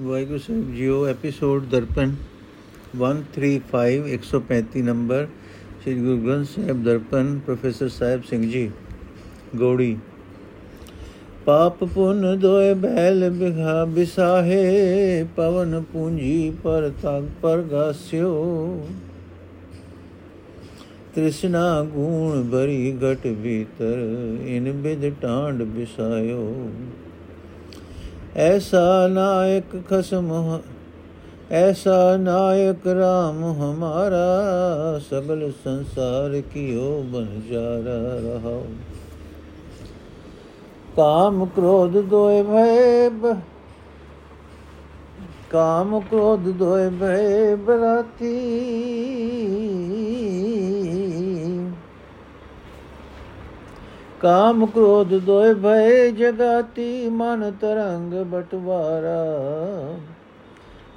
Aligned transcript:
ਵਾਹਿਗੁਰੂ 0.00 0.38
ਸਾਹਿਬ 0.38 0.74
JIO 0.74 1.06
episode 1.06 1.64
Darpan 1.70 2.12
135 2.98 3.96
135 4.10 4.82
number 4.84 5.26
Sri 5.82 5.94
Guru 5.96 6.16
Granth 6.18 6.46
Sahib 6.46 6.82
Darpan 6.84 7.38
professor 7.46 7.88
Sahib 7.88 8.22
Singh 8.22 8.42
ji 8.44 8.62
ਗੋੜੀ 9.56 9.96
ਪਾਪ 11.46 11.84
ਪੁਨ 11.84 12.38
ਦੋਏ 12.38 12.72
ਬੈਲ 12.76 13.28
ਬਿਘਾ 13.30 13.84
ਬਿਸਾਹੇ 13.90 15.26
ਪਵਨ 15.36 15.82
ਪੂੰਜੀ 15.92 16.50
ਪਰ 16.64 16.90
ਤਗ 17.02 17.28
ਪਰ 17.42 17.62
ਗਾਸਿਓ 17.72 18.32
ਤ੍ਰਿਸ਼ਨਾ 21.14 21.82
ਗੂਣ 21.94 22.50
ਭਰੀ 22.50 22.92
ਘਟ 23.04 23.26
ਭੀਤਰ 23.42 23.98
ਇਨ 24.46 24.72
ਬਿਦ 24.72 25.10
ਟਾਂਡ 25.22 25.62
ਬਿਸਾਇਓ 25.62 26.42
ਐਸਾ 28.36 29.08
ਨਾਇਕ 29.08 29.76
ਖਸਮ 29.88 30.60
ਐਸਾ 31.50 32.16
ਨਾਇਕ 32.16 32.86
RAM 32.86 33.42
ਹਮਾਰਾ 33.54 34.98
ਸਗਲ 35.10 35.50
ਸੰਸਾਰ 35.64 36.40
ਕੀ 36.54 36.74
ਹੋ 36.76 37.02
ਬਨ 37.02 37.40
ਜਾਰਾ 37.50 37.96
ਰਹਾਉ 38.24 38.62
ਕਾਮ 40.96 41.44
ਕ੍ਰੋਧ 41.46 41.96
ਦੋਇ 42.00 42.42
ਭੈ 42.42 43.34
ਕਾਮ 45.50 46.00
ਕ੍ਰੋਧ 46.00 46.48
ਦੋਇ 46.48 46.88
ਭੈ 46.90 47.56
ਬਰਾਤੀ 47.56 48.36
ਕਾਮ 54.20 54.64
ਕ੍ਰੋਧ 54.66 55.14
ਦੋਇ 55.16 55.52
ਭਏ 55.54 56.10
ਜਗਾਤੀ 56.10 57.08
ਮਨ 57.08 57.50
ਤਰੰਗ 57.50 58.14
ਬਟਵਾਰਾ। 58.24 59.20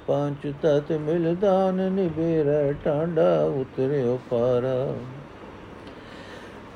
ਪੰਜ 0.08 0.52
ਤਤ 0.62 0.92
ਮਿਲ 0.92 1.34
ਦਾਨ 1.34 1.80
ਨਿਬੇਰ 1.92 2.74
ਟਾਂਡਾ 2.84 3.44
ਉਤਰਿਓ 3.60 4.18
ਪਾਰਾ। 4.30 4.74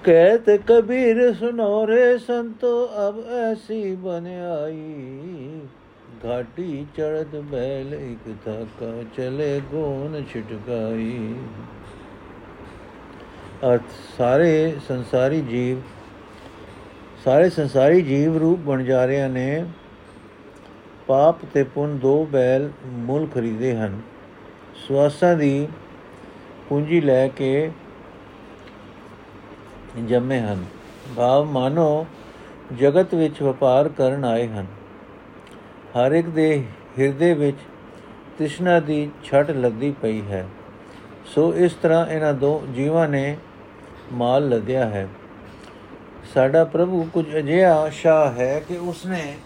ਕਹਿਤ 0.04 0.50
ਕਬੀਰ 0.66 1.20
ਸੁਨੋ 1.34 1.86
ਰੇ 1.86 2.16
ਸੰਤੋ 2.18 2.72
ਅਬ 3.08 3.20
ਐਸੀ 3.40 3.94
ਬਨ 3.96 4.26
ਆਈ। 4.52 5.60
ਘਾਟੀ 6.26 6.86
ਚੜਤ 6.96 7.36
ਬੈਲ 7.50 7.94
ਇਕ 7.94 8.34
ਧਾਕਾ 8.46 8.92
ਚਲੇ 9.16 9.60
ਗੋਨ 9.72 10.22
ਛਟਕਾਈ। 10.32 11.34
ਅਰਥ 13.64 13.94
ਸਾਰੇ 14.18 14.74
ਸੰਸਾਰੀ 14.88 15.40
ਜੀਵ 15.40 15.80
ਸਾਰੇ 17.24 17.50
ਸੰਸਾਰੀ 17.50 18.02
ਜੀਵ 18.02 18.36
ਰੂਪ 18.36 18.58
ਬਣ 18.58 18.84
ਜਾ 18.84 19.04
ਰਹੇ 19.04 19.28
ਨੇ। 19.28 19.64
ਪਾਪ 21.06 21.44
ਤੇ 21.54 21.62
ਪੁੰਨ 21.62 21.98
ਦੋ 21.98 22.24
ਬੈਲ 22.24 22.70
ਮੁੱਲ 22.86 23.26
ਖਰੀਦੇ 23.26 23.76
ਹਨ। 23.76 24.00
ਸਵਾਸਾਂ 24.88 25.34
ਦੀ 25.34 25.68
ਪੂੰਜੀ 26.68 27.00
ਲੈ 27.00 27.28
ਕੇ 27.28 27.70
ਜੰਮੇ 30.08 30.40
ਹਨ। 30.40 30.64
ਭਾਵ 31.16 31.44
ਮਾਨੋ, 31.44 32.06
ਜਗਤ 32.78 33.14
ਵਿੱਚ 33.14 33.42
ਵਪਾਰ 33.42 33.88
ਕਰਨ 33.88 34.24
ਆਏ 34.24 34.48
ਹਨ। 34.48 34.66
ਹਰ 35.90 36.12
ਇੱਕ 36.12 36.28
ਦੇ 36.28 36.64
ਹਿਰਦੇ 36.98 37.34
ਵਿੱਚ 37.34 37.56
ਤ੍ਰਿਸ਼ਨਾ 38.38 38.80
ਦੀ 38.80 39.10
ਛਟ 39.24 39.50
ਲੱਦੀ 39.50 39.94
ਪਈ 40.02 40.22
ਹੈ। 40.22 40.48
ਸੋ 41.26 41.54
ਇਸ 41.54 41.72
ਤਰ੍ਹਾਂ 41.72 42.06
ਇਹਨਾਂ 42.06 42.34
ਦੋ 42.34 42.66
ਜੀਵਾਂ 42.74 43.08
ਨੇ 43.08 43.36
ਮਾਲ 44.12 44.48
ਲਦਿਆ 44.48 44.86
ਹੈ। 44.86 45.08
ਸਾਡਾ 46.34 46.64
ਪ੍ਰਭੂ 46.64 47.02
ਕੁਝ 47.12 47.24
ਅਜਿਹਾ 47.38 47.88
ਸ਼ਾ 47.90 48.30
ਹੈ 48.30 48.58
ਕਿ 48.60 48.76
ਉਸਨੇ 48.76 49.36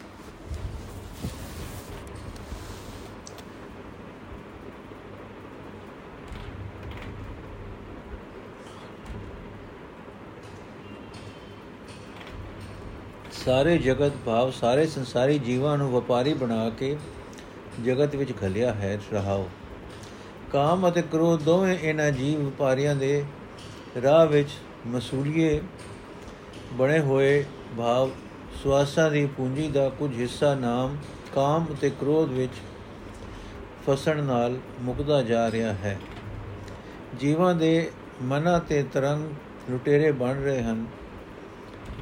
ਸਾਰੇ 13.44 13.76
ਜਗਤ 13.78 14.12
ਭਾਵ, 14.26 14.50
ਸਾਰੇ 14.50 14.86
ਸੰਸਾਰੀ 14.86 15.38
ਜੀਵਾਂ 15.38 15.76
ਨੂੰ 15.78 15.90
ਵਪਾਰੀ 15.90 16.34
ਬਣਾ 16.34 16.68
ਕੇ 16.70 16.96
ਜਗਤ 17.84 18.14
ਵਿੱਚ 18.16 18.32
ਘਲਿਆ 18.44 18.72
ਹੈ, 18.72 18.98
ਰਹਾਓ। 19.12 19.48
ਕਾਮ 20.52 20.88
ਅਤੇ 20.88 21.02
ਕ੍ਰੋਧ 21.02 21.42
ਦੋਵੇਂ 21.42 21.78
ਇਹਨਾਂ 21.78 22.10
ਜੀਵ 22.12 22.42
ਵਪਾਰੀਆਂ 22.46 22.94
ਦੇ 22.96 23.24
ਰਾਹ 24.02 24.26
ਵਿੱਚ 24.26 24.50
ਮਸੂਲੀਏ 24.86 25.60
ਬਣੇ 26.72 27.00
ਹੋਏ 27.00 27.44
ਭਾਵ 27.78 28.10
ਸਵਾਸਾਂ 28.62 29.10
ਦੀ 29.10 29.26
ਪੂੰਜੀ 29.26 29.68
ਦਾ 29.68 29.88
ਕੁਝ 29.88 30.20
ਹਿੱਸਾ 30.20 30.54
ਨਾਮ 30.54 30.96
ਕਾਮ 31.34 31.66
ਅਤੇ 31.72 31.90
ਕ੍ਰੋਧ 31.90 32.30
ਵਿੱਚ 32.30 32.52
ਫਸਣ 33.86 34.22
ਨਾਲ 34.22 34.58
ਮੁਕਦਾ 34.80 35.22
ਜਾ 35.22 35.50
ਰਿਹਾ 35.50 35.72
ਹੈ। 35.72 35.98
ਜੀਵਾਂ 37.20 37.54
ਦੇ 37.54 37.90
ਮਨਾਂ 38.22 38.60
ਤੇ 38.60 38.82
ਤਰੰਗ 38.82 39.30
ਲੁਟੇਰੇ 39.70 40.12
ਬਣ 40.12 40.34
ਰਹੇ 40.34 40.62
ਹਨ। 40.62 40.86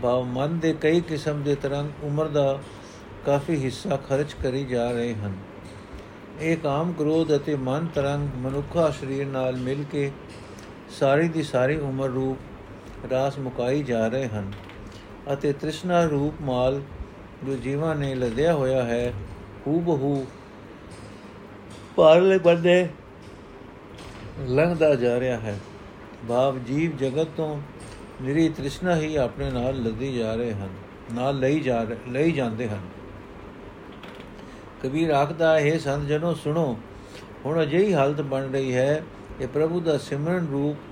ਭਾਵ 0.03 0.25
ਮਨ 0.25 0.59
ਦੇ 0.59 0.72
ਕਈ 0.80 1.00
ਕਿਸਮ 1.00 1.42
ਦੇ 1.42 1.54
ਤਰੰਗ 1.54 1.91
ਉਮਰ 2.03 2.28
ਦਾ 2.28 2.59
ਕਾਫੀ 3.26 3.64
ਹਿੱਸਾ 3.64 3.97
ਖਰਚ 3.97 4.32
ਕਰੀ 4.42 4.64
ਜਾ 4.64 4.91
ਰਹੇ 4.91 5.14
ਹਨ। 5.14 5.36
ਇਹ 6.41 6.56
ਕਾਮ, 6.56 6.92
ਕ੍ਰੋਧ 6.92 7.36
ਅਤੇ 7.36 7.54
ਮਨ 7.54 7.86
ਤਰੰਗ 7.86 8.28
ਮਨੁੱਖਾ 8.36 8.91
ਸਰੀਰ 8.91 9.26
ਨਾਲ 9.26 9.56
ਮਿਲ 9.56 9.84
ਕੇ 9.92 10.12
ਸਾਰੀ 10.91 11.28
ਦੀ 11.28 11.42
ਸਾਰੀ 11.42 11.76
ਉਮਰ 11.76 12.09
ਰੂਪ 12.09 12.38
ਰਾਸ 13.10 13.38
ਮੁਕਾਈ 13.38 13.82
ਜਾ 13.82 14.06
ਰਹੇ 14.08 14.28
ਹਨ 14.28 14.52
ਅਤੇ 15.32 15.52
ਤ੍ਰਿਸ਼ਨਾ 15.52 16.04
ਰੂਪ 16.04 16.42
ਮਾਲ 16.42 16.80
ਜੋ 17.44 17.56
ਜੀਵਾਂ 17.56 17.94
ਨੇ 17.96 18.14
ਲਦਿਆ 18.14 18.54
ਹੋਇਆ 18.54 18.84
ਹੈ 18.84 19.12
ਹੂ 19.66 19.80
ਬਹੂ 19.80 20.26
ਪਾਰਲੇ 21.96 22.38
ਬੰਦੇ 22.38 22.88
ਲੰਘਦਾ 24.40 24.94
ਜਾ 24.94 25.20
ਰਿਹਾ 25.20 25.38
ਹੈ। 25.38 25.58
ਭਾਵ 26.28 26.58
ਜੀਵ 26.58 26.96
ਜਗਤ 26.96 27.28
ਤੋਂ 27.36 27.60
ਨਿਰੀ 28.22 28.48
ਤ੍ਰਿਸ਼ਨਾ 28.48 28.96
ਹੀ 28.96 29.16
ਆਪਣੇ 29.16 29.50
ਨਾਲ 29.50 29.82
ਲੱਦੀ 29.82 30.12
ਜਾ 30.14 30.34
ਰਹੇ 30.34 30.52
ਹਨ, 30.52 30.68
ਨਾਲ 31.12 31.38
ਲਈ 31.38 31.60
ਜਾ 31.60 31.86
ਲਈ 32.08 32.32
ਜਾਂਦੇ 32.32 32.68
ਹਨ। 32.68 32.80
ਕਬੀਰ 34.82 35.10
ਆਖਦਾ, 35.10 35.60
ਹੈ 35.60 35.78
ਸੰਤ 35.78 36.06
ਜਨੋ, 36.06 36.34
ਸੁਣੋ, 36.34 36.78
ਹੁਣ 37.44 37.62
ਅਜਿਹੀ 37.62 37.94
ਹਾਲਤ 37.94 38.20
ਬਣ 38.20 38.50
ਰਹੀ 38.50 38.74
ਹੈ 38.74 39.02
ਕਿ 39.38 39.46
ਪ੍ਰਭੂ 39.46 39.80
ਦਾ 39.80 39.98
ਸਿਮਰਨ 39.98 40.46
ਰੂਪ 40.46 40.89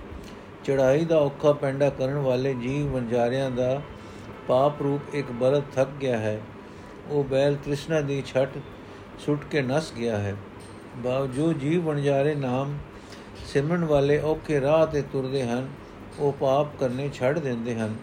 ਚੜਾਈ 0.65 1.05
ਦਾ 1.05 1.19
ਔਖਾ 1.19 1.53
ਪੈਂਡਾ 1.53 1.91
ਕਰਨ 1.91 2.19
ਵਾਲੇ 2.19 2.55
ਜੀਵ 2.55 2.87
ਵੰਜਾਰਿਆਂ 2.93 3.51
ਦਾ 3.51 3.81
ਪਾਪ 4.49 4.83
ਰੂਪ 4.83 5.15
ਇੱਕ 5.15 5.31
ਬਲਦ 5.33 5.63
ਥੱਕ 5.75 5.91
ਗਿਆ 6.01 6.19
ਹੈ। 6.19 6.41
ਉਹ 7.09 7.25
ਬੈਲ 7.25 7.57
ਤ੍ਰਿਸ਼ਨਾ 7.57 8.01
ਦੀ 8.01 8.23
ਛਟ 8.27 8.49
ਸੁੱਟ 9.19 9.45
ਕੇ 9.45 9.63
ਨਸ 9.63 9.93
ਗਿਆ 9.93 10.19
ਹੈ। 10.19 10.35
ਜੋ 11.35 11.53
ਜੀਵ 11.53 11.85
ਵੰਜਾਰੇ 11.85 12.35
ਨਾਮ 12.35 12.79
ਸਿਮਰਨ 13.47 13.85
ਵਾਲੇ 13.85 14.19
ਔਖੇ 14.21 14.61
ਰਾਹ 14.61 14.87
ਤੇ 14.87 15.03
ਤੁਰਦੇ 15.03 15.43
ਹਨ, 15.43 15.69
ਉਹ 16.19 16.33
ਪਾਪ 16.33 16.77
ਕਰਨੇ 16.77 17.09
ਛੱਡ 17.15 17.39
ਦਿੰਦੇ 17.39 17.75
ਹਨ 17.75 17.97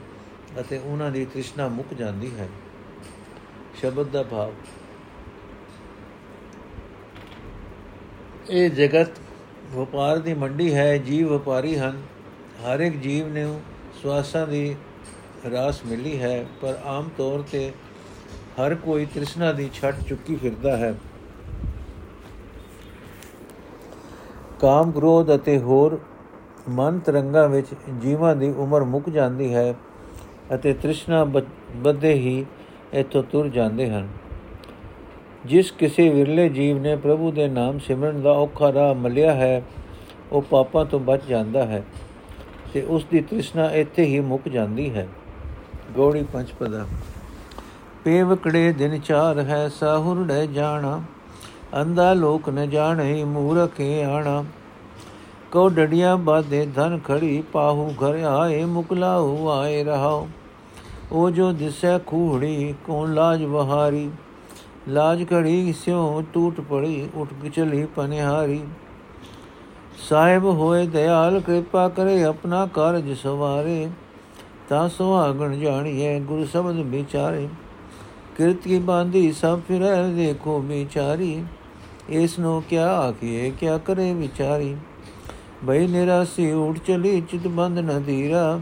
ਅਤੇ 0.59 0.77
ਉਹਨਾਂ 0.77 1.11
ਦੀ 1.11 1.25
ਤ੍ਰਿਸ਼ਨਾ 1.25 1.67
ਮੁੱਕ 1.67 1.93
ਜਾਂਦੀ 1.93 2.31
ਹੈ। 2.39 2.47
ਸ਼ਬਦ 3.75 4.07
ਦਾ 4.07 4.23
ਭਾਵ। 4.23 4.53
ਇਹ 8.49 8.69
ਜਗਤ 8.69 9.11
ਵਪਾਰ 9.73 10.17
ਦੀ 10.17 10.33
ਮੰਡੀ 10.33 10.73
ਹੈ, 10.73 10.97
ਜੀਵ 10.97 11.33
ਵਪਾਰੀ 11.33 11.77
ਹਨ। 11.77 12.01
ਹਰ 12.55 12.79
ਇੱਕ 12.79 12.95
ਜੀਵ 12.95 13.27
ਨੇ 13.27 13.45
ਸਵਾਸਾਂ 14.01 14.45
ਦੀ 14.47 14.75
ਰਾਸ 15.51 15.81
ਮਿਲੀ 15.85 16.21
ਹੈ, 16.21 16.45
ਪਰ 16.61 16.77
ਆਮ 16.85 17.09
ਤੌਰ 17.17 17.43
ਤੇ 17.51 17.71
ਹਰ 18.59 18.75
ਕੋਈ 18.75 19.05
ਤ੍ਰਿਸ਼ਨਾ 19.05 19.51
ਦੀ 19.51 19.69
ਛੱਟ 19.73 19.95
ਚੁੱਕੀ 20.03 20.35
ਫਿਰਦਾ 20.35 20.77
ਹੈ। 20.77 20.93
ਕਾਮ 24.59 24.91
ਕ੍ਰੋਧ 24.91 25.35
ਅਤੇ 25.35 25.57
ਹੋਰ 25.57 25.99
ਮਨ 26.69 26.99
ਤਰੰਗਾਂ 26.99 27.47
ਵਿੱਚ 27.49 27.67
ਜੀਵਾਂ 28.01 28.35
ਦੀ 28.35 28.49
ਉਮਰ 28.57 28.83
ਮੁੱਕ 28.83 29.09
ਜਾਂਦੀ 29.09 29.53
ਹੈ 29.53 29.73
ਅਤੇ 30.55 30.73
ਤ੍ਰਿਸ਼ਨਾ 30.73 31.23
ਬੱਧੇ 31.75 32.13
ਹੀ 32.13 32.45
ਇਥੋਂ 32.93 33.23
ਤੁਰ 33.23 33.47
ਜਾਂਦੇ 33.49 33.89
ਹਨ। 33.89 34.07
ਜਿਸ 35.45 35.71
ਕਿਸੇ 35.71 36.09
ਵਿਰਲੇ 36.09 36.49
ਜੀਵ 36.49 36.77
ਨੇ 36.77 36.95
ਪ੍ਰਭੂ 36.95 37.31
ਦੇ 37.31 37.47
ਨਾਮ 37.47 37.79
ਸਿਮਰਨ 37.79 38.21
ਦਾ 38.21 38.31
ਔਖਾ 38.31 38.73
ਰਾਹ 38.73 38.93
ਮਲਿਆ 38.93 39.33
ਹੈ, 39.33 39.61
ਉਹ 40.31 40.41
ਪਾਪਾਂ 40.41 40.85
ਤੋਂ 40.85 40.99
ਬਚ 40.99 41.25
ਜਾਂਦਾ 41.29 41.65
ਹੈ। 41.65 41.83
ਤੇ 42.75 42.81
ਉਸ 42.81 43.05
ਦੀ 43.11 43.21
ਤ੍ਰਿਸ਼ਨਾ 43.21 43.71
ਇੱਥੇ 43.71 44.03
ਹੀ 44.03 44.19
ਮੁੱਕ 44.19 44.49
ਜਾਂਦੀ 44.49 44.93
ਹੈ। 44.93 45.07
ਗੋੜੀ 45.91 46.23
ਪੰਚਪਦਾ 46.23 46.85
ਪੇਵਕੜੇ 48.03 48.71
ਦਿਨ 48.71 48.99
ਚਾਰ 48.99 49.39
ਹੈ, 49.39 49.69
ਸਾਹੁਰ 49.69 50.23
ਡੇ 50.23 50.47
ਜਾਣਾ। 50.47 51.01
ਅੰਦਾ 51.81 52.13
ਲੋਕ 52.13 52.49
ਨ 52.49 52.69
ਜਾਣੇ, 52.69 53.23
ਮੂਰਖੇ 53.23 54.03
ਆਣਾ। 54.03 54.45
ਕੋ 55.51 55.69
ਡੜੀਆਂ 55.69 56.17
ਬਾਦੇ 56.17 56.65
ਧਨ 56.65 56.99
ਖੜੀ, 56.99 57.43
ਪਾਹੂ 57.53 57.91
ਘਰ 57.91 58.23
ਆਏ 58.23 58.65
ਮੁਕਲਾਉ 58.65 59.49
ਆਏ 59.49 59.83
ਰਹਾਉ। 59.83 60.27
ਉਹ 61.11 61.31
ਜੋ 61.31 61.51
ਦਿਸੈ 61.51 61.97
ਖੂੜੀ 61.97 62.73
ਕੋ 62.85 63.05
ਲਾਜ 63.05 63.43
ਵਹਾਰੀ। 63.43 64.11
ਲਾਜ 64.87 65.23
ਕੜੀ 65.23 65.73
ਸਿਉ 65.73 66.23
ਟੂਟ 66.33 66.61
ਪੜੀ, 66.61 67.09
ਉਠ 67.15 67.49
ਚਲੀ 67.53 67.87
ਪਨਿਹਾਰੀ। 67.95 68.61
ਸਾਹਿਬ 69.99 70.45
ਹੋਏ 70.45 70.87
ਦਇਆਲ 70.87 71.39
ਕਿਰਪਾ 71.39 71.89
ਕਰੇ 71.89 72.23
ਆਪਣਾ 72.23 72.65
ਕਾਰਜ 72.65 73.17
ਸਵਾਰੇ। 73.17 73.89
ਤਾਂ 74.69 74.89
ਸੁਹਾਗਣ 74.89 75.55
ਜਾਣੀਏ 75.55 76.19
ਗੁਰ 76.19 76.45
ਸ਼ਬਦ 76.45 76.75
ਵਿਚਾਰੇ। 76.75 77.49
ਕਿਰਤ 78.37 78.55
ਕੀ 78.55 78.79
ਬਾਂਦੀ 78.79 79.31
ਸਭ 79.31 79.59
ਫਿਰੈ, 79.67 80.07
ਦੇਖੋ 80.07 80.59
ਵਿਚਾਰੀ। 80.59 81.43
ਇਸ 82.09 82.39
ਨੂੰ 82.39 82.63
ਕਿਆ 82.63 82.97
ਆਖੀਏ 82.97 83.51
ਕਿਆ 83.51 83.77
ਕਰੇ 83.77 84.13
ਵਿਚਾਰੀ। 84.13 84.75
ਬਈ 85.63 85.87
ਨਿਰਾਸੀ 85.87 86.51
ਉਠ 86.51 86.77
ਚਲੀ, 86.77 87.21
ਚਿਤ 87.21 87.47
ਬੰਦ 87.47 87.79
ਨ 87.79 88.03
ਧੀਰਾ। 88.03 88.59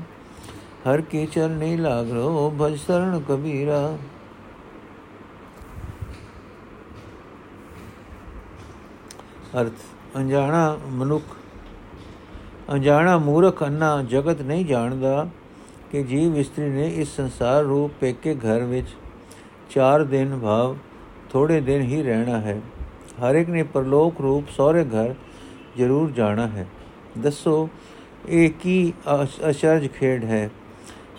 ਹਰ 0.90 1.02
ਕੀ 1.02 1.26
ਚਰਨੀ 1.26 1.78
ਲਾਗ 1.78 2.12
ਰੋ, 2.12 2.54
ਭਜ 2.62 2.80
ਸਰਣ 2.80 3.20
ਕਬੀਰਾ। 3.20 3.98
ਅਰਥ। 9.62 9.93
ਅਣਜਾਣਾ 10.18 10.78
ਮਨੁੱਖ, 10.90 11.24
ਅਣਜਾਣਾ 12.74 13.18
ਮੂਰਖ 13.18 13.64
ਅੰਨਾ 13.64 14.02
ਜਗਤ 14.04 14.42
ਨਹੀਂ 14.42 14.66
ਜਾਣਦਾ 14.66 15.28
ਕਿ 15.92 16.04
ਜੀਵ 16.04 16.38
ਇਸਤਰੀ 16.38 16.70
ਨੇ 16.70 16.88
ਇਸ 16.96 17.16
ਸੰਸਾਰ 17.16 17.64
ਰੂਪ 17.64 17.92
ਪੇਕੇ 18.02 18.36
ਘਰ 18.36 18.64
ਵਿੱਚ 18.64 18.88
ਚਾਰ 19.70 20.04
ਦਿਨ 20.04 20.40
ਭਾਵ 20.40 20.76
ਥੋੜੇ 21.30 21.60
ਦਿਨ 21.62 21.82
ਹੀ 21.82 22.04
ਰਹਿਣਾ 22.04 22.40
ਹੈ। 22.40 22.60
ਹਰ 23.22 23.36
ਇੱਕ 23.36 23.50
ਨੇ 23.50 23.64
ਪਰਲੋਕ 23.64 24.22
ਰੂਪ 24.22 24.50
ਸਹੁਰੇ 24.50 24.84
ਘਰ 24.86 25.14
ਜ਼ਰੂਰ 25.78 26.12
ਜਾਣਾ 26.12 26.48
ਹੈ। 26.48 26.68
ਦੱਸੋ, 27.20 27.70
ਇਹ 28.30 28.50
ਕੀ 28.50 28.94
ਅਚਰਜ 29.50 29.88
ਖੇਡ 29.88 30.24
ਹੈ? 30.24 30.50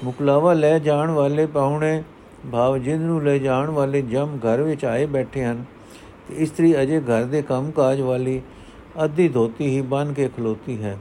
ਮੁਕਲਾਵਾ 0.05 0.53
ਲੈ 0.53 0.79
ਜਾਣ 0.79 1.11
ਵਾਲੇ 1.11 1.47
ਪਾਹੁਣੇ 1.47 2.03
ਭਾਵ 2.53 2.79
ਜਿੰਦ 2.79 3.03
ਨੂੰ 3.03 3.23
ਲੈ 3.23 3.39
ਜਾਣ 3.39 3.71
ਵਾਲੇ 3.71 4.03
ਜਮ 4.03 4.39
ਘਰ 4.39 4.63
ਵਿੱਚ 4.63 4.85
ਆਏ 4.85 5.07
ਬੈਠੇ 5.07 5.45
ਹਨ 5.45 5.65
ਤੇ 6.29 6.35
ਇਸਤਰੀ 6.35 6.83
ਅਜੇ 6.83 7.01
ਘਰ 7.01 7.25
ਦੇ 7.25 7.43
ਕੰਮਕਾਜ 7.43 8.01
ਵਾਲੀ 8.01 8.41
ਅੱਧੀ 8.95 9.29
ਧੋਤੀ 9.29 9.67
ਹੀ 9.67 9.81
ਬਨ 9.81 10.13
ਕੇ 10.13 10.29
ਖਲੋਤੀ 10.37 10.83
ਹੈ। 10.83 10.99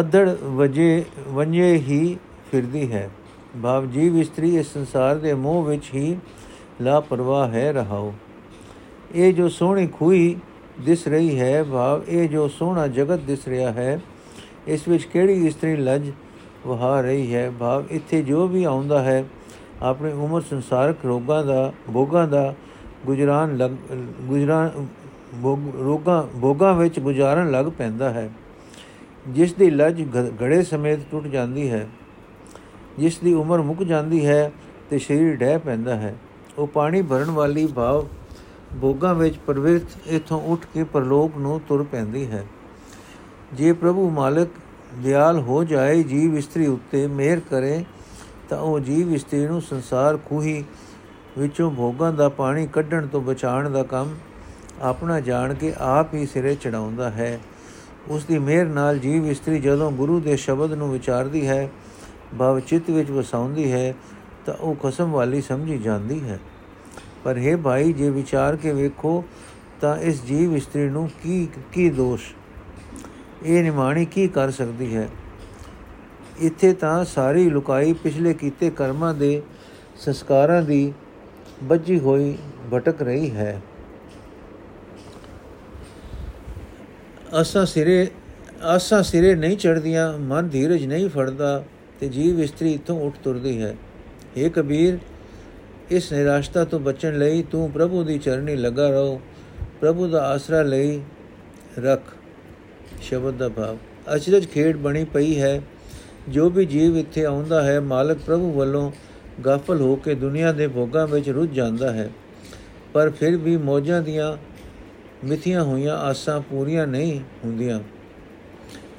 ਅਧੜ 0.00 0.28
ਵਜੇ 0.56 1.04
ਵੰਜੇ 1.28 1.72
ਹੀ 1.78 2.16
ਫਿਰਦੀ 2.50 2.90
ਹੈ। 2.92 3.08
ਭਾਵ 3.62 3.86
ਜੀਵ 3.86 4.16
ਇਸਤਰੀ 4.16 4.56
ਇਸ 4.56 4.72
ਸੰਸਾਰ 4.72 5.16
ਦੇ 5.16 5.34
ਮੋਹ 5.34 5.64
ਵਿੱਚ 5.64 5.90
ਹੀ 5.94 6.16
ਲਾਪਰਵਾਹ 6.80 7.48
ਹੈ 7.48 7.72
ਰਹਾਓ 7.72 8.12
ਇਹ 9.14 9.32
ਜੋ 9.34 9.48
ਸੋਹਣੀ 9.48 9.86
ਖੂਈ 9.86 10.36
ਦਿਸ 10.80 11.06
ਰਹੀ 11.08 11.38
ਹੈ, 11.40 11.62
ਭਾਵ 11.64 12.02
ਇਹ 12.08 12.28
ਜੋ 12.28 12.46
ਸੋਹਣਾ 12.48 12.86
ਜਗਤ 12.86 13.20
ਦਿਸ 13.20 13.48
ਰਿਹਾ 13.48 13.72
ਹੈ, 13.72 14.00
ਇਸ 14.68 14.88
ਵਿੱਚ 14.88 15.04
ਕਿਹੜੀ 15.04 15.46
ਇਸਤਰੀ 15.46 15.76
ਲੱਜ 15.76 16.10
ਵਹਾ 16.66 17.00
ਰਹੀ 17.00 17.34
ਹੈ? 17.34 17.50
ਭਾਵ 17.60 17.84
ਇੱਥੇ 17.90 18.22
ਜੋ 18.22 18.46
ਵੀ 18.48 18.64
ਆਉਂਦਾ 18.64 19.02
ਹੈ, 19.02 19.24
ਆਪਣੀ 19.82 20.12
ਉਮਰ 20.12 20.40
ਸੰਸਾਰਕ 20.40 21.04
ਰੋਗਾਂ 21.04 21.44
ਦਾ, 21.44 21.72
ਭੋਗਾਂ 21.92 22.26
ਦਾ 22.28 22.54
ਗੁਜਰਾਨ 23.06 23.56
ਲਗ 23.56 23.70
ਗੁਜਰਾਨ 24.20 24.86
ਰੋਗਾਂ, 25.80 26.22
ਭੋਗਾਂ 26.40 26.74
ਵਿੱਚ 26.74 26.98
ਗੁਜ਼ਾਰਨ 27.00 27.50
ਲੱਗ 27.50 27.66
ਪੈਂਦਾ 27.66 28.10
ਹੈ। 28.10 28.30
ਜਿਸ 29.28 29.52
ਦੀ 29.54 29.70
ਲੱਜ 29.70 30.02
ਘੜੇ 30.42 30.62
ਸਮੇਤ 30.62 31.00
ਟੁੱਟ 31.10 31.26
ਜਾਂਦੀ 31.26 31.70
ਹੈ। 31.70 31.88
ਜਿਸ 32.98 33.18
ਦੀ 33.18 33.34
ਉਮਰ 33.34 33.62
ਮੁੱਕ 33.62 33.82
ਜਾਂਦੀ 33.82 34.26
ਹੈ 34.26 34.52
ਤੇ 34.90 34.98
ਸਰੀਰ 34.98 35.36
ਡਹਿ 35.36 35.58
ਪੈਂਦਾ 35.58 35.96
ਹੈ। 35.96 36.14
ਉਹ 36.58 36.66
ਪਾਣੀ 36.66 37.02
ਭਰਨ 37.02 37.30
ਵਾਲੀ 37.30 37.66
ਭਾਵ 37.66 38.06
ਭੋਗਾਂ 38.80 39.14
ਵਿੱਚ 39.14 39.36
ਪ੍ਰਵਿਰਤ 39.36 40.08
ਇਥੋਂ 40.08 40.40
ਉੱਠ 40.42 40.66
ਕੇ 40.74 40.84
ਪਰਲੋਕ 40.84 41.36
ਨੂੰ 41.38 41.60
ਤੁਰ 41.68 41.82
ਪੈਂਦੀ 41.82 42.26
ਹੈ। 42.26 42.44
ਜੇ 43.54 43.72
ਪ੍ਰਭੂ 43.72 44.10
ਮਾਲਕ 44.10 44.48
ਦਿਆਲ 44.98 45.38
ਹੋ 45.40 45.62
ਜਾਏ 45.64 46.02
ਜੀਵ 46.02 46.36
ਇਸਤਰੀ 46.36 46.66
ਉੱਤੇ 46.66 47.06
ਮਿਹਰ 47.06 47.40
ਕਰੇ, 47.40 47.84
ਤਾਂ 48.48 48.58
ਉਹ 48.58 48.80
ਜੀਵ 48.80 49.14
ਇਸਤਰੀ 49.14 49.46
ਨੂੰ 49.46 49.60
ਸੰਸਾਰ 49.62 50.16
ਖੂਹੀ 50.16 50.64
ਵਿੱਚੋਂ 51.38 51.70
ਭੋਗਾਂ 51.70 52.12
ਦਾ 52.12 52.28
ਪਾਣੀ 52.28 52.66
ਕੱਢਣ 52.66 53.06
ਤੋਂ 53.06 53.20
ਬਚਾਉਣ 53.20 53.70
ਦਾ 53.70 53.82
ਕੰਮ 53.82 54.14
ਆਪਣਾ 54.82 55.20
ਜਾਣ 55.20 55.54
ਕੇ 55.54 55.74
ਆਪ 55.78 56.14
ਹੀ 56.14 56.26
ਸਿਰੇ 56.26 56.54
ਚੜਾਉਂਦਾ 56.54 57.10
ਹੈ। 57.10 57.40
ਉਸ 58.08 58.24
ਦੀ 58.24 58.38
ਮਿਹਰ 58.38 58.66
ਨਾਲ 58.66 58.98
ਜੀਵ 58.98 59.26
ਇਸਤਰੀ 59.26 59.60
ਜਦੋਂ 59.60 59.92
ਗੁਰੂ 59.92 60.20
ਦੇ 60.20 60.36
ਸ਼ਬਦ 60.36 60.72
ਨੂੰ 60.72 60.92
ਵਿਚਾਰਦੀ 60.92 61.48
ਹੈ, 61.48 61.70
ਭਵ 62.38 62.60
ਚਿੱਤ 62.60 62.90
ਵਿੱਚ 62.90 63.10
ਵਸਾਉਂਦੀ 63.10 63.72
ਹੈ, 63.72 63.94
ਤਾਂ 64.46 64.54
ਉਹ 64.54 64.76
ਕਸਮ 64.84 65.10
ਵਾਲੀ 65.10 65.40
ਸਮਝੀ 65.40 65.78
ਜਾਂਦੀ 65.78 66.20
ਹੈ। 66.20 66.38
ਪਰ 67.24 67.38
ਹੈ 67.38 67.56
ਭਾਈ, 67.56 67.92
ਜੇ 67.92 68.10
ਵਿਚਾਰ 68.10 68.56
ਕੇ 68.56 68.72
ਵੇਖੋ, 68.72 69.24
ਤਾਂ 69.80 69.96
ਇਸ 69.96 70.24
ਜੀਵ 70.24 70.56
ਇਸਤਰੀ 70.56 70.88
ਨੂੰ 70.88 71.10
ਕੀ 71.22 71.48
ਕੀ 71.72 71.90
ਦੋਸ਼? 71.90 72.34
ਇਹ 73.42 73.62
ਨਿਮਾਣੀ 73.62 74.04
ਕੀ 74.04 74.28
ਕਰ 74.28 74.50
ਸਕਦੀ 74.50 74.96
ਹੈ? 74.96 75.08
ਇੱਥੇ 76.38 76.72
ਤਾਂ 76.72 77.04
ਸਾਰੀ 77.04 77.50
ਲੁਕਾਈ 77.50 77.92
ਪਿਛਲੇ 77.92 78.34
ਕੀਤੇ 78.34 78.70
ਕਰਮਾਂ 78.70 79.14
ਦੇ 79.14 79.42
ਸੰਸਕਾਰਾਂ 79.96 80.62
ਦੀ 80.62 80.92
ਬੱਜੀ 81.62 81.98
ਹੋਈ 81.98 82.38
ਭਟਕ 82.74 83.02
ਰਹੀ 83.02 83.30
ਹੈ। 83.30 83.60
ਆਸਾ 87.32 87.64
ਸਿਰੇ 87.64 88.10
ਆਸਾ 88.62 89.02
ਸਿਰੇ 89.02 89.34
ਨਹੀਂ 89.34 89.56
ਚੜਦੀਆਂ 89.56 90.18
ਮਨ 90.18 90.48
ਧੀਰਜ 90.48 90.86
ਨਹੀਂ 90.86 91.08
ਫੜਦਾ 91.08 91.64
ਤੇ 92.00 92.08
ਜੀਵ 92.08 92.40
ਇਸਤਰੀ 92.40 92.72
ਇਥੋਂ 92.72 93.00
ਉੱਠ 93.00 93.14
ਤੁਰਦੀ 93.24 93.62
ਹੈ। 93.62 93.76
ਏ 94.36 94.48
ਕਬੀਰ, 94.48 94.98
ਇਸ 95.90 96.12
ਨਿਰਾਸ਼ਤਾ 96.12 96.64
ਤੋਂ 96.64 96.80
ਬਚਣ 96.80 97.18
ਲਈ 97.18 97.42
ਤੂੰ 97.42 97.70
ਪ੍ਰਭੂ 97.70 98.04
ਦੀ 98.04 98.18
ਚਰਨੀ 98.18 98.56
ਲਗਾ 98.56 98.90
ਰਹੋ। 98.90 99.20
ਪ੍ਰਭੂ 99.80 100.08
ਦਾ 100.08 100.28
ਆਸਰਾ 100.28 100.62
ਲਈ 100.62 101.00
ਰੱਖ 101.78 102.02
ਸ਼ਬਦ 103.02 103.34
ਦਾ 103.34 103.48
ਭਾਵ। 103.48 103.78
ਅਚਰਜ 104.14 104.46
ਖੇਡ 104.46 104.76
ਬਣੀ 104.76 105.04
ਪਈ 105.04 105.40
ਹੈ। 105.40 105.62
ਜੋ 106.28 106.50
ਵੀ 106.50 106.66
ਜੀਵ 106.66 106.96
ਇੱਥੇ 106.96 107.24
ਆਉਂਦਾ 107.24 107.62
ਹੈ, 107.62 107.80
ਮਾਲਕ 107.80 108.18
ਪ੍ਰਭੂ 108.18 108.52
ਵੱਲੋਂ 108.52 108.92
ਗਾਫਲ 109.44 109.80
ਹੋ 109.80 109.96
ਕੇ 109.96 110.14
ਦੁਨੀਆ 110.14 110.52
ਦੇ 110.52 110.68
ਭੋਗਾਂ 110.68 111.06
ਵਿੱਚ 111.06 111.28
ਰੁੱਝ 111.28 111.50
ਜਾਂਦਾ 111.50 111.92
ਹੈ। 111.92 112.10
ਪਰ 112.92 113.10
ਫਿਰ 113.10 113.36
ਵੀ 113.36 113.56
ਮੌਜਾਂ 113.56 114.02
ਦੀਆਂ 114.02 114.36
ਮਿੱਥੀਆਂ 115.26 115.64
ਹੋਈਆਂ 115.64 115.96
ਆਸਾਂ 115.96 116.40
ਪੂਰੀਆਂ 116.40 116.86
ਨਹੀਂ 116.86 117.20
ਹੁੰਦੀਆਂ। 117.44 117.80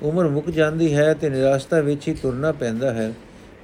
ਉਮਰ 0.03 0.27
ਮੁੱਕ 0.27 0.49
ਜਾਂਦੀ 0.49 0.93
ਹੈ 0.93 1.13
ਤੇ 1.13 1.29
ਨਿਰਾਸ਼ਤਾ 1.29 1.79
ਵਿੱਚ 1.79 2.07
ਹੀ 2.07 2.13
ਤੁਰਨਾ 2.13 2.51
ਪੈਂਦਾ 2.51 2.93
ਹੈ। 2.93 3.13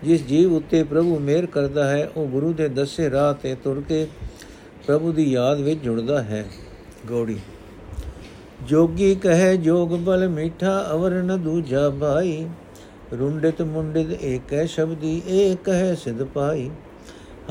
ਜਿਸ 0.03 0.27
ਜੀਵ 0.27 0.53
ਉੱਤੇ 0.53 0.83
ਪ੍ਰਭੂ 0.83 1.19
ਮਿਹਰ 1.19 1.45
ਕਰਦਾ 1.45 1.89
ਹੈ, 1.89 2.09
ਉਹ 2.17 2.27
ਗੁਰੂ 2.27 2.53
ਦੇ 2.53 2.69
ਦੱਸੇ 2.69 3.11
ਰਾਹ 3.11 3.33
ਤੇ 3.33 3.55
ਤੁਰ 3.55 3.83
ਕੇ 3.89 4.07
ਪ੍ਰਭੂ 4.87 5.11
ਦੀ 5.11 5.31
ਯਾਦ 5.31 5.59
ਵਿੱਚ 5.59 5.83
ਜੁੜਦਾ 5.83 6.23
ਹੈ। 6.23 6.45
ਗੋੜੀ। 7.07 7.39
ਜੋਗੀ 8.63 9.15
ਕਹੇ, 9.15 9.57
ਜੋਗ 9.57 9.89
ਬਲ 9.89 10.27
ਮੀਠਾ 10.27 10.89
ਅਵਰ 10.91 11.11
ਨ 11.11 11.41
ਦੂਜਾ 11.41 11.89
ਭਾਈ। 11.89 12.47
ਰੁੰਡਿਤ 13.13 13.61
ਮੁੰਡਿਤ 13.61 14.23
ਏਕੈ 14.23 14.65
ਸ਼ਬਦੀ 14.65 15.21
ਏਕ 15.27 15.69
ਹੈ 15.69 15.95
ਸਿਧ 15.95 16.23
ਪਾਈ। 16.23 16.69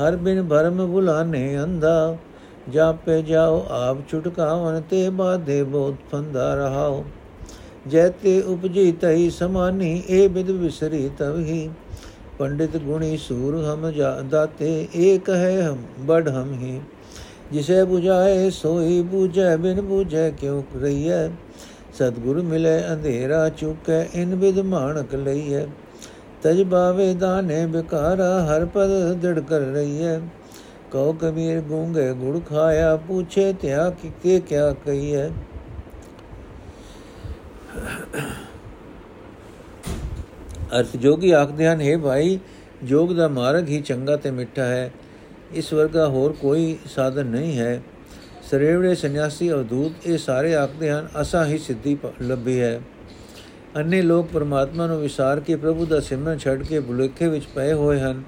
ਹਰ 0.01 0.15
ਬਿਨ 0.15 0.47
ਭਰਮ 0.47 0.85
ਭੁਲਾਨੇ 0.91 1.63
ਅੰਧਾ, 1.63 2.17
ਜਾਪੇ 2.69 3.21
ਜਾਓ 3.21 3.65
ਆਪ 3.69 3.97
ਛੁਟਕਾਵਨ 4.09 4.81
ਤੇ 4.81 5.09
ਬਾਧੇ 5.09 5.63
ਬਹੁਤ 5.63 5.95
ਫੰਦਾ 6.11 6.53
ਰਹਾਓ। 6.55 7.03
ਜੈਤੇ 7.87 8.41
ਉਪਜੀ 8.41 8.91
ਤਹੀ 8.91 9.29
ਸਮਾਨੀ 9.29 10.03
ਏ 10.09 10.27
ਬਿਦ 10.27 10.51
ਵਿਸਰੀ 10.51 11.09
ਤਵਹੀ। 11.17 11.69
ਪੰਡਿਤ 12.39 12.77
ਗੁਣੀ 12.77 13.17
ਸੂਰ 13.17 13.55
ਹਮ 13.55 13.91
ਜਾਦਾਤੇ 13.91 14.87
ਏਕ 14.95 15.29
ਹੈ 15.29 15.69
ਹਮ, 15.69 15.77
ਬੜ 15.99 16.29
ਹਮ 16.29 16.53
ਹੀ। 16.53 16.79
ਜਿਸੇ 17.51 17.81
부ਝਾਏ 17.83 18.49
ਸੋਈ 18.49 19.03
부ਝੈ 19.13 19.55
ਬਿਨ 19.57 19.79
부ਝੈ 19.79 20.29
ਕਿਉ 20.29 20.61
ਰਹੀਐ? 20.81 21.27
ਸਤਗੁਰ 21.97 22.41
ਮਿਲੇ 22.43 22.79
ਅੰਧੇਰਾ 22.91 23.47
ਚੁਕੈ 23.49 24.05
ਇਨ 24.13 24.35
ਵਿਦ 24.35 24.59
ਮਾਨਕ 24.65 25.13
ਲਈਐ 25.15 25.65
ਤਜ 26.43 26.61
ਬਾਵੇ 26.63 27.13
ਦਾਨੇ 27.13 27.65
ਬਿਕਾਰਾ 27.65 28.27
ਹਰ 28.45 28.65
ਪਦ 28.65 28.91
ਦੜ 29.21 29.39
ਕਰ 29.39 29.61
ਰਹੀਐ 29.61 30.19
ਕਉ 30.91 31.13
ਕਬੀਰ 31.13 31.61
ਗੂੰਗੇ 31.61 32.11
ਗੁੜ 32.13 32.39
ਖਾਇਆ 32.49 32.95
ਪੁੱਛੇ 32.97 33.51
ਤਿਆ 33.53 33.89
ਕਿ 33.91 34.11
ਕੇ 34.23 34.39
ਕਿਆ 34.39 34.71
ਕਹੀਐ 34.85 35.27
ਅਰਥ 40.71 40.95
ਜੋਗੀ 40.97 41.31
ਆਖਦੇ 41.31 41.67
ਹਨ 41.67 41.81
ਹੈ 41.81 41.97
ਭਾਈ 41.97 42.39
ਜੋਗ 42.83 43.11
ਦਾ 43.13 43.27
ਮਾਰਗ 43.27 43.67
ਹੀ 43.67 43.81
ਚੰਗਾ 43.81 44.15
ਤੇ 44.15 44.31
ਮਿੱਠਾ 44.31 44.65
ਹੈ 44.65 44.91
ਇਸ 45.53 45.73
ਵਰਗਾ 45.73 46.07
ਹੋਰ 46.07 46.33
ਕੋਈ 46.41 46.77
ਸਾਧਨ 46.85 47.25
ਨਹੀਂ 47.25 47.57
ਹੈ 47.57 47.81
ਸਰੇਵੜੇ 48.51 48.95
ਸੰਨਿਆਸੀ 48.95 49.51
ਅਵਧੂਤ 49.51 50.07
ਇਹ 50.07 50.17
ਸਾਰੇ 50.17 50.55
ਆਖਦੇ 50.55 50.91
ਹਨ, 50.91 51.07
ਅਸਾਂ 51.21 51.45
ਹੀ 51.45 51.57
ਸਿੱਧੀ 51.57 51.97
ਲੱਭੀ 52.21 52.59
ਹੈ। 52.61 52.81
ਅੰਨੇ 53.75 54.01
ਲੋਕ 54.01 54.27
ਪਰਮਾਤਮਾ 54.33 54.87
ਨੂੰ 54.87 55.01
ਵਿਸਾਰ 55.01 55.39
ਕੇ 55.39 55.55
ਪ੍ਰਭੂ 55.55 55.85
ਦਾ 55.85 55.99
ਸਿਮਰਨ 55.99 56.37
ਛੱਡ 56.37 56.63
ਕੇ 56.63 56.79
ਬੁਲੇਖੇ 56.79 57.27
ਵਿੱਚ 57.27 57.45
ਪਏ 57.55 57.73
ਹੋਏ 57.73 57.99
ਹਨ। 57.99 58.23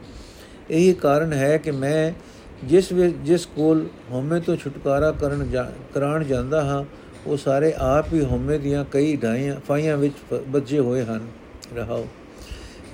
ਇਹੀ 0.71 0.93
ਕਾਰਨ 0.93 1.33
ਹੈ 1.33 1.57
ਕਿ 1.57 1.71
ਮੈਂ 1.71 2.11
ਜਿਸ 2.65 2.93
ਜਿਸ 3.23 3.45
ਕੋਲ 3.45 3.87
ਹਉਮੈ 4.11 4.39
ਤੋਂ 4.39 4.55
ਛੁਟਕਾਰਾ 4.55 5.11
ਕਰਨ 5.11 5.65
ਕਰਾਣ 5.93 6.23
ਜਾਂਦਾ 6.23 6.63
ਹਾਂ, 6.63 6.83
ਉਹ 7.27 7.37
ਸਾਰੇ 7.37 7.73
ਆਪ 7.77 8.13
ਹੀ 8.13 8.25
ਹਉਮੈ 8.25 8.57
ਦੀਆਂ 8.57 8.85
ਕਈ 8.91 9.15
ਢਾਈਆਂ 9.15 9.55
ਫਾਈਆਂ 9.67 9.97
ਵਿੱਚ 9.97 10.13
ਬੱਜੇ 10.47 10.79
ਹੋਏ 10.79 11.03
ਹਨ। 11.03 11.27
ਰਹਾਓ। 11.75 12.07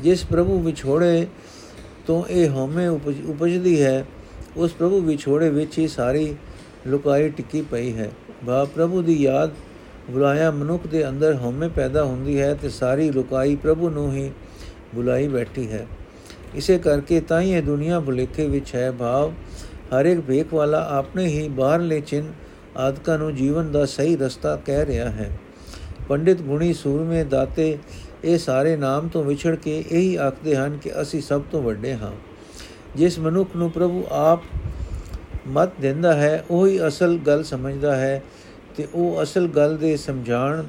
ਜਿਸ 0.01 0.25
ਪ੍ਰਭੂ 0.25 0.59
ਵਿਛੋੜੇ 0.59 1.27
ਤੋਂ 2.07 2.23
ਇਹ 2.29 2.49
ਹਉਮੈ 2.49 2.87
ਉਪਜਦੀ 2.89 3.83
ਹੈ, 3.83 4.05
ਉਸ 4.57 4.71
ਪ੍ਰਭੂ 4.71 5.01
ਵਿਛੋੜੇ 5.01 5.49
ਵਿੱਚ 5.49 5.77
ਹੀ 5.77 5.87
ਸਾਰੀ 5.87 6.35
ਲੁਕਾਈ 6.87 7.29
ਟਿੱਕੀ 7.29 7.61
ਪਈ 7.61 7.93
ਹੈ। 7.93 8.11
ਬਾ, 8.43 8.65
ਪ੍ਰਭੂ 8.65 9.01
ਦੀ 9.01 9.23
ਯਾਦ 9.23 9.51
ਬੁਲਾਇਆ 10.09 10.51
ਮਨੁੱਖ 10.51 10.87
ਦੇ 10.87 11.07
ਅੰਦਰ 11.09 11.35
ਹਉਮੈ 11.35 11.67
ਪੈਦਾ 11.67 12.03
ਹੁੰਦੀ 12.03 12.39
ਹੈ 12.41 12.53
ਤੇ 12.53 12.69
ਸਾਰੀ 12.69 13.11
ਲੁਕਾਈ 13.11 13.55
ਪ੍ਰਭੂ 13.55 13.89
ਨੂੰ 13.89 14.13
ਹੀ 14.13 14.31
ਬੁਲਾਈ 14.95 15.27
ਬੈਠੀ 15.27 15.71
ਹੈ। 15.71 15.87
ਇਸੇ 16.55 16.77
ਕਰਕੇ 16.77 17.19
ਤਾਂ 17.19 17.41
ਹੀ 17.41 17.51
ਇਹ 17.51 17.63
ਦੁਨੀਆ 17.63 17.99
ਭੁਲੇਖੇ 17.99 18.47
ਵਿੱਚ 18.47 18.75
ਹੈ। 18.75 18.91
ਭਾਵ 18.91 19.33
ਹਰ 19.93 20.05
ਇੱਕ 20.05 20.19
ਵੇਖ 20.19 20.53
ਵਾਲਾ 20.53 20.87
ਆਪਣੇ 20.91 21.25
ਹੀ 21.25 21.47
ਬਾਹਰਲੇ 21.47 22.01
ਚਿੰਨ 22.01 22.33
ਆਦਿਕਾਂ 22.77 23.17
ਨੂੰ 23.17 23.35
ਜੀਵਨ 23.35 23.71
ਦਾ 23.71 23.85
ਸਹੀ 23.85 24.15
ਰਸਤਾ 24.15 24.55
ਕਹਿ 24.55 24.85
ਰਿਹਾ 24.85 25.09
ਹੈ। 25.09 25.39
ਪੰਡਿਤ 26.07 26.41
ਗੁਣੀ 26.41 26.73
ਸੂਰਮੇ 26.73 27.23
ਦਾਤੇ 27.23 27.77
ਇਹ 28.23 28.37
ਸਾਰੇ 28.37 28.75
ਨਾਮ 28.75 29.07
ਤੋਂ 29.07 29.23
ਵਿਛੜ 29.23 29.55
ਕੇ 29.55 29.83
ਇਹੀ 29.91 30.15
ਆਖਦੇ 30.15 30.55
ਹਨ 30.55 30.77
ਕਿ 30.77 31.01
ਅਸੀਂ 31.01 31.21
ਸਭ 31.21 31.41
ਤੋਂ 31.51 31.61
ਵੱਡੇ 31.61 31.93
ਹਾਂ। 31.93 32.11
ਜਿਸ 32.95 33.19
ਮਨੁੱਖ 33.19 33.49
ਨੂੰ 33.55 33.71
ਪ੍ਰਭੂ 33.71 34.05
ਆਪ 34.11 34.43
ਮਤ 35.47 35.69
ਦਿੰਦਾ 35.81 36.13
ਹੈ, 36.13 36.45
ਉਹੀ 36.51 36.87
ਅਸਲ 36.87 37.17
ਗੱਲ 37.17 37.43
ਸਮਝਦਾ 37.43 37.95
ਹੈ 37.95 38.23
ਤੇ 38.77 38.87
ਉਹ 38.93 39.23
ਅਸਲ 39.23 39.47
ਗੱਲ 39.47 39.77
ਦੇ 39.77 39.97
ਸਮਝਾਣ, 39.97 40.63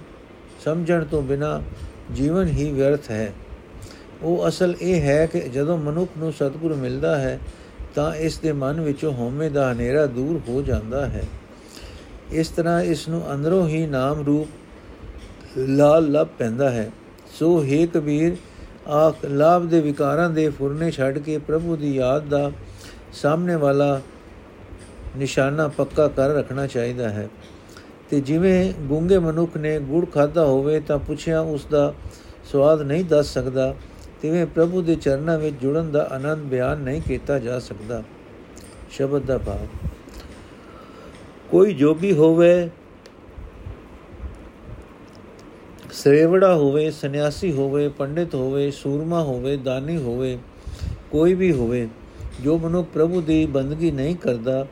ਸਮਝਣ 0.64 1.04
ਤੋਂ 1.04 1.23
ਬਿਨਾ 1.23 1.62
ਜੀਵਨ 2.12 2.47
ਹੀ 2.47 2.73
ਵਿਅਰਥ 2.73 3.11
ਹੈ। 3.11 3.33
ਉਹ 4.23 4.49
ਅਸਲ 4.49 4.75
ਇਹ 4.80 5.00
ਹੈ 5.00 5.26
ਕਿ 5.26 5.40
ਜਦੋਂ 5.40 5.78
ਮਨੁੱਖ 5.78 6.11
ਨੂੰ 6.18 6.33
ਸਤਿਗੁਰ 6.33 6.75
ਮਿਲਦਾ 6.75 7.18
ਹੈ, 7.18 7.38
ਤਾਂ 7.95 8.14
ਇਸ 8.14 8.38
ਦੇ 8.38 8.52
ਮਨ 8.52 8.80
ਵਿੱਚੋਂ 8.80 9.12
ਹਉਮੈ 9.12 9.49
ਦਾ 9.49 9.73
ਹਨੇਰਾ 9.73 10.06
ਦੂਰ 10.06 10.40
ਹੋ 10.49 10.62
ਜਾਂਦਾ 10.62 11.06
ਹੈ। 11.06 11.25
ਇਸ 12.33 12.49
ਤਰ੍ਹਾਂ 12.49 12.80
ਇਸ 12.83 13.09
ਨੂੰ 13.09 13.35
ਅੰਦਰੋਂ 13.35 13.68
ਹੀ 13.68 13.87
ਨਾਮ 13.87 14.25
ਰੂਪ 14.25 14.49
ਲਾਲ 15.59 16.11
ਲੱਭ 16.11 16.28
ਪੈਂਦਾ 16.38 16.71
ਹੈ। 16.71 16.90
ਸੋ 17.38 17.62
ਹੈ 17.62 17.87
ਕਬੀਰ, 17.87 18.37
ਆਖ, 18.88 19.25
ਲਾਭ 19.25 19.66
ਦੇ 19.66 19.80
ਵਿਕਾਰਾਂ 19.80 20.30
ਦੇ 20.30 20.49
ਫੁਰਨੇ 20.49 20.90
ਛੱਡ 20.90 21.18
ਕੇ 21.18 21.38
ਪ੍ਰਭੂ 21.38 21.76
ਦੀ 21.76 21.95
ਯਾਦ 21.95 22.28
ਦਾ 22.28 22.50
ਸਾਹਮਣੇ 23.12 23.54
ਵਾਲਾ 23.54 24.00
ਨਿਸ਼ਾਨਾ 25.16 25.68
ਪੱਕਾ 25.68 26.08
ਕਰ 26.08 26.35
ਰੱਖਣਾ 26.35 26.66
ਚਾਹੀਦਾ 26.66 27.08
ਹੈ। 27.08 27.28
ਤੇ 28.11 28.20
ਜਿਵੇਂ 28.20 28.73
ਗੁੰਗੇ 28.80 29.18
ਮਨੁੱਖ 29.18 29.56
ਨੇ 29.56 29.78
ਗੁੜ 29.80 30.04
ਖਾਦਾ 30.11 30.44
ਹੋਵੇ 30.44 30.80
ਤਾਂ 30.80 30.99
ਪੁੱਛਿਆ 30.99 31.40
ਉਸ 31.40 31.66
ਦਾ 31.66 31.92
ਸਵਾਦ 32.44 32.82
ਨਹੀਂ 32.82 33.04
ਦੱਸ 33.04 33.32
ਸਕਦਾ। 33.35 33.75
ਤਿਵੇਂ 34.23 34.46
ਪ੍ਰਭੂ 34.46 34.82
ਦੇ 34.82 34.94
ਚਰਨਾਂ 34.94 35.38
ਵਿੱਚ 35.38 35.56
ਜੁੜਨ 35.62 35.90
ਦਾ 35.92 36.08
ਆਨੰਦ 36.12 36.44
ਬਿਆਨ 36.44 36.78
ਨਹੀਂ 36.78 37.02
ਕੀਤਾ 37.02 37.38
ਜਾ 37.38 37.58
ਸਕਦਾ। 37.58 38.02
ਸ਼ਬਦ 38.90 39.23
ਦਾ 39.23 39.38
ਭਾਵ, 39.38 39.66
ਕੋਈ 41.50 41.75
ਜੋਗੀ 41.75 42.12
ਹੋਵੇ 42.12 42.68
ਸੇਵੜਾ 45.92 46.54
ਹੋਵੇ, 46.54 46.90
ਸੰਨਿਆਸੀ 46.90 47.52
ਹੋਵੇ, 47.52 47.88
ਪੰਡਿਤ 47.88 48.35
ਹੋਵੇ, 48.35 48.70
ਸੂਰਮਾ 48.70 49.23
ਹੋਵੇ, 49.23 49.56
ਦਾਨੀ 49.56 49.96
ਹੋਵੇ, 49.96 50.38
ਕੋਈ 51.11 51.35
ਵੀ 51.35 51.52
ਹੋਵੇ, 51.52 51.88
ਜੋ 52.40 52.58
ਮਨੁੱਖ 52.58 52.88
ਪ੍ਰਭੂ 52.94 53.20
ਦੀ 53.20 53.44
ਬੰਦਗੀ 53.46 53.90
ਨਹੀਂ 53.90 54.16
ਕਰਦਾ 54.16 54.66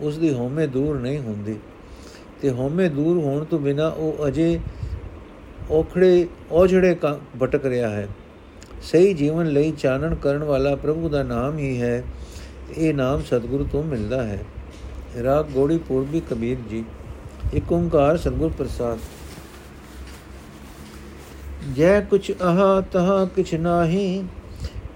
ਉਸ 0.00 0.18
ਦੀ 0.18 0.34
ਹਉਮੈ 0.34 0.66
ਦੂਰ 0.66 0.98
ਨਹੀਂ 0.98 1.18
ਹੁੰਦੀ। 1.18 1.56
ਤੇ 2.42 2.50
ਹਉਮੈ 2.50 2.88
ਦੂਰ 2.88 3.16
ਹੋਣ 3.16 3.44
ਤੋਂ 3.44 3.58
ਬਿਨਾ 3.58 3.88
ਉਹ 3.88 4.28
ਅਜੇ 4.28 4.60
ਔਖੜੇ 5.70 6.28
ਔਝੜੇ 6.52 6.96
ਭਟਕ 7.42 7.66
ਰਿਹਾ 7.66 7.90
ਹੈ। 7.90 8.08
ਸਹੀ 8.82 9.14
ਜੀਵਨ 9.14 9.46
ਲਈ 9.46 9.70
ਚਾਨਣ 9.70 10.14
ਕਰਨ 10.14 10.44
ਵਾਲਾ 10.44 10.76
ਪ੍ਰਭੂ 10.76 11.08
ਦਾ 11.08 11.22
ਨਾਮ 11.22 11.58
ਹੀ 11.58 11.82
ਹੈ। 11.82 12.04
ਇਹ 12.76 12.94
ਨਾਮ 12.94 13.22
ਸਤਿਗੁਰੂ 13.22 13.66
ਤੋਂ 13.72 13.82
ਮਿਲਦਾ 13.82 14.22
ਹੈ। 14.22 14.44
ਰਾਗ 15.22 15.44
ਗੋੜੀ 15.44 15.78
ਪੂਰਬੀ 15.78 16.20
ਕਬੀਰ 16.20 16.58
ਜੀ। 16.70 16.84
ਇੱਕ 17.54 17.72
ਓੰਕਾਰ 17.72 18.16
ਸਤਿਗੁਰ 18.16 18.52
ਪ੍ਰਸਾਦ। 18.58 18.98
ਜੈ 21.76 22.00
ਕੁਛ 22.00 22.30
ਆਹ 22.42 22.82
ਤਹਾ, 22.82 23.24
ਕਿਛ 23.24 23.54
ਨਾਹੀ, 23.54 24.24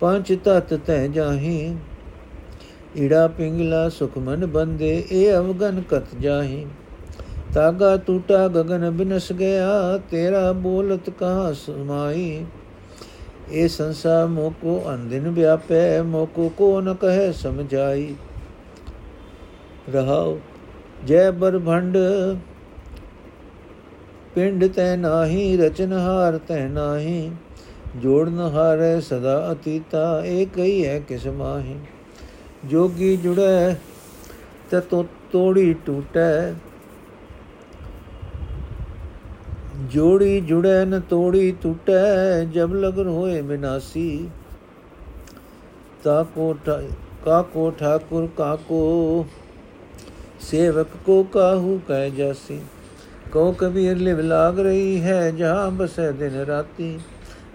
ਪੰਜ 0.00 0.38
ਤਤ 0.44 0.74
ਤੈ 0.74 1.06
ਜਾਹੀ। 1.06 1.76
ਈੜਾ 2.96 3.26
ਪਿੰਗਲਾ 3.28 3.88
ਸੁਖ 3.88 4.18
ਮਨ 4.18 4.46
ਬੰਦੇ, 4.46 5.04
ਇਹ 5.12 5.34
ਅਵਗਨ 5.34 5.82
ਕਤ 5.90 6.14
ਜਾਹੀ। 6.20 6.66
ਤਾਗਾ 7.54 7.96
ਟੂਟਾ 7.96 8.48
ਗगन 8.48 8.90
ਬਿਨਸ 8.92 9.32
ਗਿਆ, 9.32 9.98
ਤੇਰਾ 10.10 10.52
ਬੋਲਤ 10.52 11.10
ਕਹਾ 11.10 11.52
ਸਮਾਈ 11.52 12.44
ਇਹ 13.50 13.68
ਸੰਸਾਰ 13.68 14.26
ਮੋਕੋ 14.26 14.82
ਅੰਦਿਨ 14.94 15.28
ਵਿਆਪੈ, 15.28 16.02
ਮੋਕੋ 16.02 16.48
ਕੋ 16.48 16.80
ਨ 16.80 16.94
ਕਹੈ 16.94 17.32
ਸਮਝਾਈ। 17.32 18.14
ਰਹਾਉ 19.94 20.38
ਜੈ 21.06 21.30
ਬਰਭੰਡ, 21.30 21.96
ਪਿੰਡ 24.34 24.66
ਤੈ 24.66 24.96
ਨਾਹੀ 24.96 25.56
ਰਚਨਹਾਰ 25.56 26.38
ਤੈ 26.38 26.68
ਨਾਹੀ। 26.68 27.30
ਜੋੜਨ 27.96 28.38
ਹਾਰੈ 28.38 29.00
ਸਦਾ 29.00 29.52
ਅਤੀਤਾ 29.52 30.22
ਏਕ 30.24 30.58
ਹੀ 30.58 30.86
ਹੈ 30.86 30.98
ਕਿਸ 30.98 31.26
ਮਾਹੀ। 31.26 31.76
ਜੋਗੀ 32.64 33.16
ਜੁੜੈ, 33.16 33.74
ਤਤੋ 34.70 35.04
ਤੋੜੀ 35.32 35.72
ਟੂਟੈ। 35.86 36.52
ਜੋੜੀ 39.90 40.40
ਜੁੜੈ, 40.40 40.84
ਨ 40.84 41.00
ਤੋੜੀ 41.00 41.50
ਟੂਟੈ, 41.62 42.44
ਜਬ 42.44 42.74
ਲਗਨ 42.74 43.08
ਹੋਏ 43.08 43.40
ਬਿਨਾਸੀ 43.42 44.28
ਤਾ 46.04 46.22
ਕੋ 46.34 46.54
ਕਾ 47.24 47.40
ਕੋ 47.42 47.70
ਠਾਕੁਰ 47.70 48.28
ਕਾ 48.36 48.54
ਕੋ, 48.56 49.26
ਸੇਵਕ 50.40 50.86
ਕੋ 51.06 51.22
ਕਾਹੂ 51.22 51.80
ਕਹਿ 51.88 52.10
ਜਾਸੀ। 52.10 52.60
ਕੋ 53.32 53.52
ਕਬੀਰ 53.52 53.96
ਲਿਵ 53.96 54.20
ਲਾਗ 54.20 54.60
ਰਹੀ 54.60 55.00
ਹੈ, 55.00 55.30
ਜਹਾਂ 55.30 55.70
ਬਸੈ 55.70 56.10
ਦਿਨ 56.12 56.36
ਰਾਤੀ। 56.44 56.98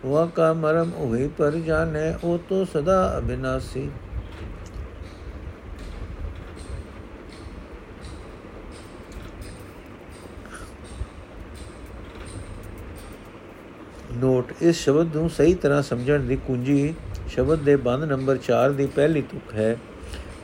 ਵਾ 0.06 0.26
ਕਾ 0.36 0.52
ਮਰਮ 0.54 0.92
ਉਹੀ 0.98 1.28
ਪਰ 1.28 1.52
ਜਾਣੇ, 1.52 2.14
ਉਹ 2.24 2.38
ਤੋ 2.50 2.66
ਸਦਾ 2.66 3.18
ਅਬਿਨਾਸੀ। 3.18 3.90
ਨੋਟ, 14.16 14.52
ਇਸ 14.62 14.84
ਸ਼ਬਦ 14.84 15.16
ਨੂੰ 15.16 15.30
ਸਹੀ 15.30 15.54
ਤਰ੍ਹਾਂ 15.54 15.82
ਸਮਝਣ 15.82 16.20
ਦੀ 16.20 16.36
ਕੁੰਜੀ 16.48 16.94
ਸ਼ਬਦ 17.30 17.60
ਦੇ 17.60 17.76
ਬੰਦ 17.76 18.04
ਨੰਬਰ 18.04 18.38
4 18.38 18.72
ਦੀ 18.72 18.86
ਪਹਿਲੀ 18.86 19.22
ਤੁਕ 19.22 19.54
ਹੈ, 19.54 19.76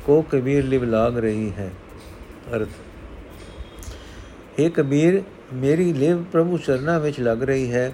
ਕੋ 0.05 0.21
ਕਬੀਰ 0.21 0.65
ਲਿਵ 0.65 0.83
ਲਾਗ 0.83 1.17
ਰਹੀ 1.17 1.51
ਹੈ। 1.51 1.69
ਅਰਥ 2.55 2.69
हे 4.59 4.69
ਕਬੀਰ, 4.69 5.21
ਮੇਰੀ 5.53 5.93
ਲਿਵ 5.93 6.23
ਪ੍ਰਭੂ 6.23 6.57
ਚਰਨਾਂ 6.57 6.99
ਵਿੱਚ 6.99 7.19
ਲੱਗ 7.19 7.43
ਰਹੀ 7.43 7.71
ਹੈ। 7.71 7.91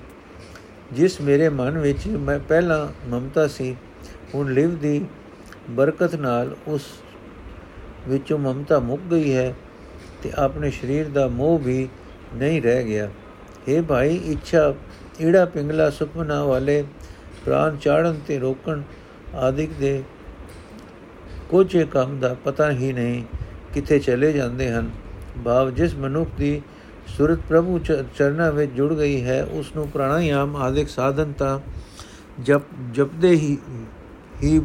ਜਿਸ 0.94 1.20
ਮੇਰੇ 1.22 1.50
ਮਨ 1.50 1.78
ਵਿੱਚ 1.78 2.08
ਮੈਂ 2.08 2.40
ਪਹਿਲਾਂ 2.40 2.88
ਮਮਤਾ 3.10 3.48
ਸੀ, 3.48 3.76
ਹੁਣ 4.36 4.54
ਲਿਵ 4.54 4.76
ਦੀ 4.78 5.06
ਬਰਕਤ 5.70 6.16
ਨਾਲ 6.16 6.56
ਉਸ 6.68 6.82
ਵਿੱਚੋਂ 8.08 8.38
ਮਮਤਾ 8.40 8.80
ਮੁੱਕ 8.80 9.02
ਗਈ 9.12 9.34
ਹੈ 9.34 9.54
ਤੇ 10.24 10.32
ਆਪਣੇ 10.38 10.72
ਸਰੀਰ 10.72 11.10
ਦਾ 11.10 11.28
ਮੋਹ 11.28 11.58
ਵੀ 11.60 11.88
ਨਹੀਂ 12.36 12.62
ਰਹਿ 12.62 12.84
ਗਿਆ। 12.84 13.10
हे 13.68 13.84
ਭਾਈ, 13.84 14.16
ਇੱਛਾ 14.26 14.74
ਈੜਾ 15.22 15.46
ਪਿੰਗਲਾ 15.46 15.90
ਸੁਪਨਾ 15.90 16.44
ਵਾਲੇ 16.46 16.84
ਪ੍ਰਾਨ 17.46 17.78
ਚਾੜਨ 17.78 18.20
ਤੇ 18.28 18.38
ਰੋਕਣ 18.40 18.82
ਆਦਿਕ 19.36 19.70
ਦੇ 19.80 20.04
ਕੋਚੇ 21.50 21.86
ਕੰਮ 21.86 22.20
ਦਾ 22.20 22.34
ਪਤਾ 22.46 22.70
ਹੀ 22.72 22.92
ਨਹੀਂ 22.94 23.24
ਕਿੱਥੇ 23.74 24.00
ਚਲੇ 24.00 24.32
ਜਾਂਦੇ 24.34 24.72
ਹਨ। 24.72 24.90
ਭਾਵ 25.46 25.70
ਜਿਸ 25.72 25.96
ਮਨੁੱਖ 25.96 26.30
ਦੀ 26.38 26.62
ਸੁਰਤ 27.08 27.40
ਪ੍ਰਭੂ 27.50 27.80
ਚਰਨਾਂ 27.80 28.52
ਵਿੱਚ 28.52 28.72
ਜੁੜ 28.72 28.94
ਗਈ 28.94 29.24
ਹੈ 29.24 29.44
ਉਸ 29.44 29.76
ਨੂੰ 29.76 29.88
ਪ੍ਰਾਣਾਯਾਮ 29.88 30.56
ਆਦਿਕ 30.56 30.90
ਸਾਧਨ 30.90 31.34
ਤਾਂ 31.34 31.60
ਜਪ, 32.42 32.62
ਜਪਦੇ 32.94 33.30
ਹੀ 33.30 33.58
ਹੀ 34.44 34.60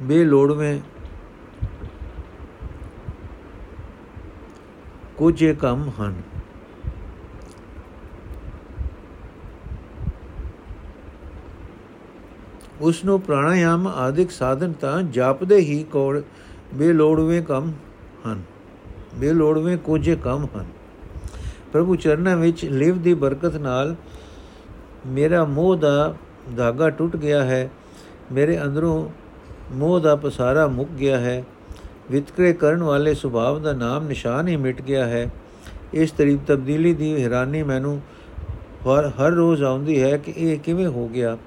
ਬੇਲੋੜਵੇਂ 0.00 0.78
ਕੁਝੇ 5.16 5.54
ਕੰਮ 5.54 5.90
ਹਨ। 6.00 6.14
ਉਸ 12.82 13.04
ਨੂੰ 13.04 13.20
ਪ੍ਰਾਣਾਯਾਮ 13.20 13.86
ਆਦਿਕ 13.86 14.30
ਸਾਧਨ 14.30 14.72
ਤਾਂ 14.72 15.02
ਜਾਪਦੇ 15.02 15.56
ਹੀ 15.56 15.84
ਕੋੜ 15.84 16.22
ਬੇਲੋੜਵੇਂ 16.74 17.42
ਕੰਮ 17.42 17.72
ਹਨ। 18.26 18.42
ਬੇਲੋੜਵੇਂ 19.14 19.78
ਕੁਝੇ 19.78 20.16
ਕੰਮ 20.16 20.46
ਹਨ। 20.56 20.64
ਪ੍ਰਭੂ 21.72 21.96
ਚਰਨਾਂ 21.96 22.36
ਵਿੱਚ 22.36 22.64
ਲਿਵ 22.64 23.02
ਦੀ 23.02 23.14
ਬਰਕਤ 23.14 23.56
ਨਾਲ 23.56 23.94
ਮੇਰਾ 25.06 25.44
ਮੋਹ 25.44 25.76
ਦਾ 25.76 26.14
ਧਾਗਾ 26.56 26.90
ਟੁੱਟ 26.90 27.16
ਗਿਆ 27.16 27.44
ਹੈ। 27.44 27.70
ਮੇਰੇ 28.32 28.62
ਅੰਦਰੋਂ 28.62 29.08
ਮੋਹ 29.72 30.00
ਦਾ 30.00 30.16
ਪਸਾਰਾ 30.16 30.66
ਮੁੱਕ 30.66 30.90
ਗਿਆ 30.90 31.18
ਹੈ। 31.18 31.44
ਵਿਤਕਰੇ 32.10 32.52
ਕਰਨ 32.52 32.82
ਵਾਲੇ 32.82 33.14
ਸੁਭਾਵ 33.14 33.62
ਦਾ 33.62 33.72
ਨਾਮ 33.72 34.06
ਨਿਸ਼ਾਨ 34.06 34.48
ਹੀ 34.48 34.56
ਮਿਟ 34.56 34.82
ਗਿਆ 34.82 35.06
ਹੈ। 35.06 35.30
ਇਸ 35.94 36.10
ਤਰੀਬ 36.10 36.40
ਤਬਦੀਲੀ 36.46 36.94
ਦੀ 36.94 37.24
ਹੈਰਾਨੀ 37.24 37.62
ਮੈਨੂੰ 37.62 38.00
ਹਰ 38.84 39.08
ਹਰ 39.08 39.30
ਰੋਜ਼ 39.30 39.62
ਆਉਂਦੀ 39.62 40.02
ਹੈ 40.02 40.16
ਕਿ 40.16 40.34
ਇਹ 40.36 40.58
ਕਿਵੇਂ 40.58 40.86
ਹੋ 40.86 41.08
ਗਿਆ। 41.08 41.38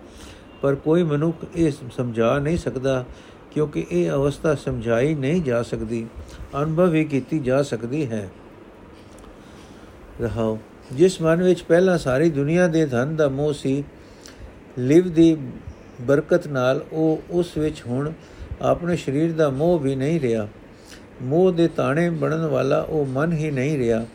ਪਰ 0.65 0.75
ਕੋਈ 0.75 1.03
ਮਨੁੱਖ 1.03 1.45
ਇਹ 1.55 1.71
ਸਮਝਾ 1.97 2.37
ਨਹੀਂ 2.39 2.57
ਸਕਦਾ, 2.57 3.03
ਕਿਉਂਕਿ 3.51 3.85
ਇਹ 3.91 4.09
ਅਵਸਥਾ 4.11 4.53
ਸਮਝਾਈ 4.55 5.13
ਨਹੀਂ 5.15 5.41
ਜਾ 5.41 5.61
ਸਕਦੀ, 5.63 6.05
ਅਨੁਭਵ 6.61 6.89
ਵੀ 6.89 7.03
ਕੀਤੀ 7.03 7.39
ਜਾ 7.39 7.61
ਸਕਦੀ 7.63 8.05
ਹੈ। 8.05 8.29
ਰਹਾਉ 10.21 10.57
ਜਿਸ 10.93 11.21
ਮਨ 11.21 11.43
ਵਿੱਚ 11.43 11.61
ਪਹਿਲਾਂ 11.61 11.97
ਸਾਰੀ 11.97 12.29
ਦੁਨੀਆ 12.29 12.67
ਦੇ 12.67 12.85
ਧਨ 12.85 13.15
ਦਾ 13.15 13.27
ਮੋਹ 13.29 13.53
ਸੀ, 13.53 13.83
ਲਿਵ 14.79 15.09
ਦੀ 15.13 15.37
ਬਰਕਤ 16.01 16.47
ਨਾਲ 16.47 16.83
ਉਹ 16.91 17.21
ਉਸ 17.31 17.57
ਵਿੱਚ 17.57 17.83
ਹੁਣ 17.87 18.11
ਆਪਣੇ 18.61 18.95
ਸਰੀਰ 18.95 19.31
ਦਾ 19.31 19.49
ਮੋਹ 19.49 19.79
ਵੀ 19.79 19.95
ਨਹੀਂ 19.95 20.19
ਰਿਹਾ। 20.19 20.47
ਮੋਹ 21.21 21.51
ਦੇ 21.51 21.67
ਤਾਣੇ 21.67 22.09
ਬਣਨ 22.09 22.45
ਵਾਲਾ 22.45 22.79
ਉਹ 22.79 23.05
ਮਨ 23.05 23.33
ਹੀ 23.33 23.51
ਨਹੀਂ 23.51 23.77
ਰਿਹਾ। 23.77 24.05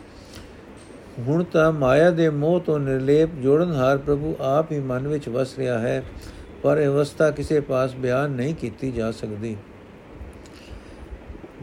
ਹੁਣ 1.18 1.44
ਤਾਂ 1.44 1.70
ਮਾਇਆ 1.72 2.10
ਦੇ 2.10 2.28
ਮੋਹ 2.30 2.60
ਤੋਂ 2.60 2.78
ਨਿਰਲੇਪ 2.78 3.30
ਜੋੜਨਹਾਰ 3.42 3.98
ਪ੍ਰਭੂ 3.98 4.34
ਆਪ 4.40 4.72
ਹੀ 4.72 4.78
ਮਨ 4.80 5.08
ਵਿੱਚ 5.08 5.28
ਵਸ 5.28 5.58
ਰਿਹਾ 5.58 5.78
ਹੈ। 5.78 6.02
ਪਰ 6.62 6.78
ਇਹ 6.78 6.86
ਅਵਸਥਾ 6.86 7.30
ਕਿਸੇ 7.30 7.60
ਪਾਸ 7.60 7.94
ਬਿਆਨ 7.94 8.30
ਨਹੀਂ 8.30 8.54
ਕੀਤੀ 8.54 8.90
ਜਾ 8.90 9.10
ਸਕਦੀ। 9.10 9.56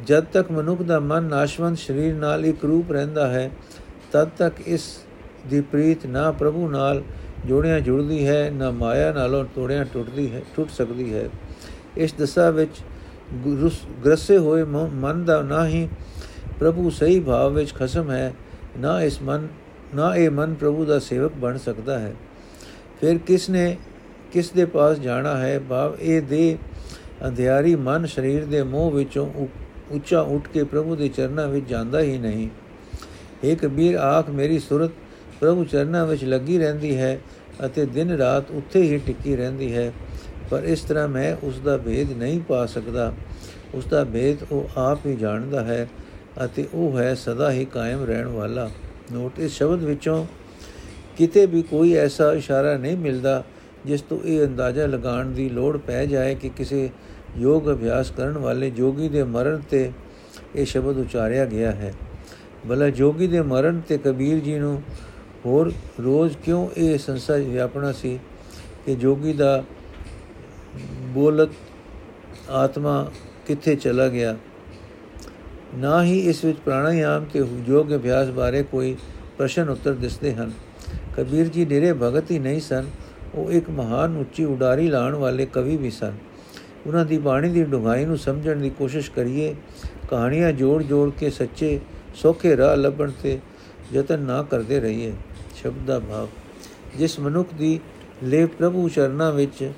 ਜਦ 0.06 0.24
ਤੱਕ 0.24 0.51
ਮਨੁੱਖ 0.51 0.82
ਦਾ 0.82 1.00
ਮਨ 1.00 1.24
ਨਾਸ਼ਵੰਤ 1.24 1.77
ਸਰੀਰ 1.77 2.13
ਨਾਲ 2.16 2.46
ਇੱਕ 2.46 2.63
ਰੂਪ 2.66 2.92
ਰਹਿੰਦਾ 2.92 3.27
ਹੈ, 3.27 3.50
ਤਦ 4.12 4.30
ਤੱਕ 4.38 4.62
ਇਸ 4.68 4.84
ਦੀ 5.48 5.62
ਪ੍ਰੀਤ 5.62 6.06
ਨਾ 6.06 6.32
ਪ੍ਰਭੂ 6.32 6.68
ਨਾਲ 6.70 7.04
ਜੋੜਿਆ 7.46 7.80
ਜੁੜਦੀ 7.80 8.27
ਹੈ, 8.27 8.50
ਨਾ 8.51 8.70
ਮਾਇਆ 8.72 9.12
ਨਾਲੋਂ 9.13 9.44
ਤੋੜਿਆ 9.56 9.84
ਟੁੱਟਦੀ 9.84 10.32
ਹੈ, 10.34 10.42
ਟੁੱਟ 10.56 10.70
ਸਕਦੀ 10.70 11.13
ਹੈ। 11.13 11.30
ਇਸ 11.98 12.13
ਦਸ਼ਾ 12.13 12.50
ਵਿੱਚ 12.50 12.82
ਗਰਸੇ 14.06 14.38
ਹੋਏ 14.38 14.63
ਮਨ 14.63 15.24
ਦਾ 15.25 15.42
ਨਾ 15.42 15.68
ਹੀ 15.68 15.88
ਪ੍ਰਭੂ 16.60 16.89
ਸਹੀ 16.89 17.20
ਭਾਵ 17.20 17.54
ਵਿੱਚ 17.54 17.74
ਖਸਮ 17.74 18.12
ਹੈ, 18.12 18.34
ਨਾ 18.77 19.01
ਇਸ 19.01 19.22
ਮਨ, 19.22 19.48
ਨਾ 19.96 20.16
ਇਹ 20.16 20.30
ਮਨ 20.30 20.54
ਪ੍ਰਭੂ 20.54 20.86
ਦਾ 20.86 21.00
ਸੇਵਕ 21.00 21.34
ਬਣ 21.36 21.58
ਸਕਦਾ 21.58 22.00
ਹੈ। 22.00 22.13
ਫਿਰ 23.01 23.18
ਕਿਸ 23.18 23.50
ਨੇ 23.50 23.77
ਕਿਸ 24.31 24.50
ਦੇ 24.51 24.65
ਪਾਸ 24.65 24.98
ਜਾਣਾ 24.98 25.38
ਹੈ? 25.38 25.60
ਭਾਵ 25.60 25.96
ਇਹ 26.00 26.22
ਦੇ 26.22 26.57
ਅੰਧਿਆਰੀ 27.27 27.75
ਮਨ 27.75 28.05
ਸਰੀਰ 28.05 28.46
ਦੇ 28.46 28.63
ਮੋਹ 28.63 28.91
ਵਿੱਚੋਂ 28.91 29.48
ਉੱਚਾ 29.91 30.22
ਉੱਠ 30.22 30.48
ਕੇ 30.48 30.63
ਪ੍ਰਭੂ 30.63 30.96
ਦੇ 30.96 31.07
ਚਰਨਾਂ 31.07 31.48
ਵਿੱਚ 31.48 31.69
ਜਾਂਦਾ 31.69 32.00
ਹੀ 32.00 32.17
ਨਹੀਂ। 32.17 32.50
ਇਹ 33.43 33.55
ਕਬੀਰ, 33.57 33.96
ਆਖ 33.96 34.29
ਮੇਰੀ 34.29 34.60
ਸੁਰਤ 34.60 34.91
ਪ੍ਰਭੂ 35.39 35.63
ਚਰਨਾਂ 35.63 36.05
ਵਿੱਚ 36.07 36.24
ਲੱਗੀ 36.24 36.57
ਰਹਿੰਦੀ 36.57 36.98
ਹੈ 36.98 37.19
ਅਤੇ 37.65 37.86
ਦਿਨ 37.86 38.12
ਰਾਤ 38.12 38.51
ਉੱਥੇ 38.51 38.81
ਹੀ 38.81 38.98
ਟਿੱਕੀ 38.98 39.36
ਰਹਿੰਦੀ 39.36 39.75
ਹੈ। 39.75 39.91
ਪਰ 40.50 40.63
ਇਸ 40.63 40.81
ਤਰ੍ਹਾਂ 40.81 41.07
ਮੈਂ 41.07 41.36
ਉਸ 41.43 41.60
ਦਾ 41.60 41.77
ਭੇਦ 41.77 42.12
ਨਹੀਂ 42.12 42.39
ਪਾ 42.41 42.65
ਸਕਦਾ। 42.65 43.13
ਉਸ 43.74 43.86
ਦਾ 43.86 44.03
ਭੇਦ 44.03 44.38
ਉਹ 44.51 44.69
ਆਪ 44.77 45.05
ਹੀ 45.05 45.15
ਜਾਣਦਾ 45.15 45.63
ਹੈ 45.63 45.88
ਅਤੇ 46.46 46.67
ਉਹ 46.74 47.00
ਹੈ 47.00 47.13
ਸਦਾ 47.15 47.51
ਹੀ 47.51 47.65
ਕਾਇਮ 47.65 48.03
ਰਹਿਣ 48.03 48.27
ਵਾਲਾ। 48.27 48.69
ਨੋਟ, 49.13 49.39
ਇਸ 49.39 49.51
ਸ਼ਬਦ 49.51 49.84
ਵਿੱਚੋਂ 49.84 50.25
ਕਿਤੇ 51.17 51.46
ਵੀ 51.46 51.62
ਕੋਈ 51.62 51.93
ਐਸਾ 51.93 52.34
ਇਸ਼ਾਰਾ 52.34 52.77
ਨਹੀਂ 52.77 52.98
ਮਿਲਦਾ 52.98 53.43
ਜਿਸ 53.86 54.01
ਤੋਂ 54.01 54.19
ਇਹ 54.25 54.48
ਅੰਦਾਜ਼ਾ 54.48 54.86
ਲਗਾਉਣ 54.86 55.25
ਦੀ 55.25 55.50
ਲੋੜ 55.50 55.77
ਪੈ 55.77 56.05
ਜਾਏ 56.05 56.36
ਕਿ 56.36 56.50
ਕਿਸੇ 56.50 56.89
ਯੋਗ 57.38 57.72
ਅਭਿਆਸ 57.72 58.12
ਕਰਨ 58.12 58.38
ਵਾਲੇ 58.38 58.69
ਜੋਗੀ 58.69 59.10
ਦੇ 59.10 59.24
ਮਰਨ 59.24 59.62
ਤੇ 59.69 59.91
ਇਹ 60.55 60.65
ਸ਼ਬਦ 60.65 60.98
ਉਚਾਰਿਆ 60.98 61.46
ਗਿਆ 61.46 61.72
ਹੈ। 61.72 61.93
ਬਲਾ 62.67 62.89
ਜੋਗੀ 62.89 63.27
ਦੇ 63.27 63.41
ਮਰਨ 63.41 63.81
ਤੇ 63.88 63.98
ਕਬੀਰ 63.98 64.39
ਜੀ 64.39 64.60
ਨੂੰ 64.60 64.81
ਹੋਰ 65.46 65.74
ਰੋਜ਼ 66.03 66.38
ਕਿਉਂ 66.38 66.69
ਇਹ 66.77 66.98
ਸੰਸਾ 66.98 67.36
ਵਿਆਪਣਾ 67.36 67.91
ਸੀ 67.91 68.19
ਕਿ 68.86 68.96
ਜੋਗੀ 68.96 69.34
ਦਾ 69.34 69.63
ਬੋਲਤ 71.01 71.50
ਆਤਮਾ 72.50 73.12
ਕਿੱਥੇ 73.48 73.75
ਚਲਾ 73.75 74.07
ਗਿਆ? 74.07 74.38
ਨਾ 75.75 76.03
ਹੀ 76.03 76.19
ਇਸ 76.19 76.46
ਵਿੱਚ 76.46 76.57
ਪ੍ਰਾਣਾਯਾਮ 76.60 77.25
ਤੇ 77.25 77.46
ਯੋਗ 77.67 77.96
ਅਭਿਆਸ 77.96 78.27
ਬਾਰੇ 78.27 78.63
ਕੋਈ 78.63 78.96
ਪ੍ਰਸ਼ਨ 79.38 79.69
ਉੱਤਰ 79.69 79.93
ਦਿਸਦੇ 79.93 80.34
ਹਨ। 80.34 80.51
ਕਬੀਰ 81.17 81.48
ਜੀ 81.48 81.65
ਡੇਰੇ 81.65 81.93
ਭਗਤ 81.93 82.31
ਹੀ 82.31 82.39
ਨਹੀਂ 82.39 82.62
ਸਨ। 82.62 82.86
ਉਹ 83.38 83.51
ਇੱਕ 83.51 83.70
ਮਹਾਨ 83.70 84.17
ਉੱਚੀ 84.17 84.46
ਉਡਾਰੀ 84.46 84.88
ਲਾਣ 84.88 85.15
ਵਾਲੇ 85.15 85.46
ਕਵੀ 85.46 85.77
ਵੀ 85.77 85.91
ਸਨ। 85.91 86.13
ਉਹਨਾਂ 86.88 87.06
ਦੀ 87.06 87.17
ਬਾਣੀ 87.17 87.50
ਦੀ 87.50 87.63
ਡੁੰਗਾਈ 87.63 88.06
ਨੂੰ 88.06 88.17
ਸਮਝਣ 88.17 88.58
ਦੀ 88.58 88.70
ਕੋਸ਼ਿਸ਼ 88.70 89.12
ਕਰੀਏ, 89.12 89.56
ਕਹਾਣੀਆਂ 90.10 90.53
ਜੋੜ-ਜੋੜ 90.53 91.12
ਕੇ 91.12 91.29
ਸੱਚੇ, 91.29 91.79
ਸੋਖੇ 92.15 92.58
ਰਾਹ 92.58 92.77
ਲੱਭਣ 92.77 93.12
ਤੇ 93.24 93.39
ਯਤਨ 93.94 94.20
ਨਾ 94.20 94.44
ਕਰਦੇ 94.44 94.79
ਰਹੀਏ। 94.79 95.13
ਸ਼ਬਦ 95.56 95.86
ਦਾ 95.86 96.00
ਭਾਵ, 96.00 96.27
ਜਿਸ 96.98 97.20
ਮਨੁੱਖ 97.20 97.53
ਦੀ 97.53 97.79
ਲੇ 98.24 98.46
ਪ੍ਰਭੂ 98.46 98.89
ਚਰਨਾਂ 98.89 99.32
ਵਿੱਚ 99.32 99.72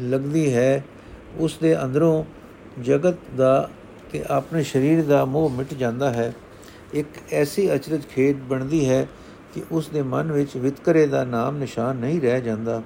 ਲੱਗਦੀ 0.00 0.54
ਹੈ, 0.54 0.84
ਉਸ 1.38 1.58
ਦੇ 1.62 1.84
ਅੰਦਰੋਂ 1.84 2.24
ਜਗਤ 2.82 3.14
ਦਾ 3.36 3.70
ਤੇ 4.12 4.24
ਆਪਣੇ 4.30 4.62
ਸਰੀਰ 4.62 5.02
ਦਾ 5.02 5.24
ਮੋਹ 5.24 5.50
ਮਿਟ 5.50 5.74
ਜਾਂਦਾ 5.74 6.10
ਹੈ। 6.10 6.32
ਇੱਕ 6.94 7.08
ਐਸੀ 7.32 7.74
ਅਚਰਜ 7.74 8.02
ਖੇਡ 8.06 8.36
ਬਣਦੀ 8.36 8.88
ਹੈ 8.88 9.06
ਕਿ 9.54 9.62
ਉਸ 9.72 9.88
ਦੇ 9.88 10.02
ਮਨ 10.02 10.32
ਵਿੱਚ 10.32 10.56
ਵਿਤਕਰੇ 10.56 11.06
ਦਾ 11.06 11.24
ਨਾਮ 11.24 11.56
ਨਿਸ਼ਾਨ 11.56 11.96
ਨਹੀਂ 11.96 12.20
ਰਹਿ 12.20 12.40
ਜਾਂਦਾ। 12.40 12.82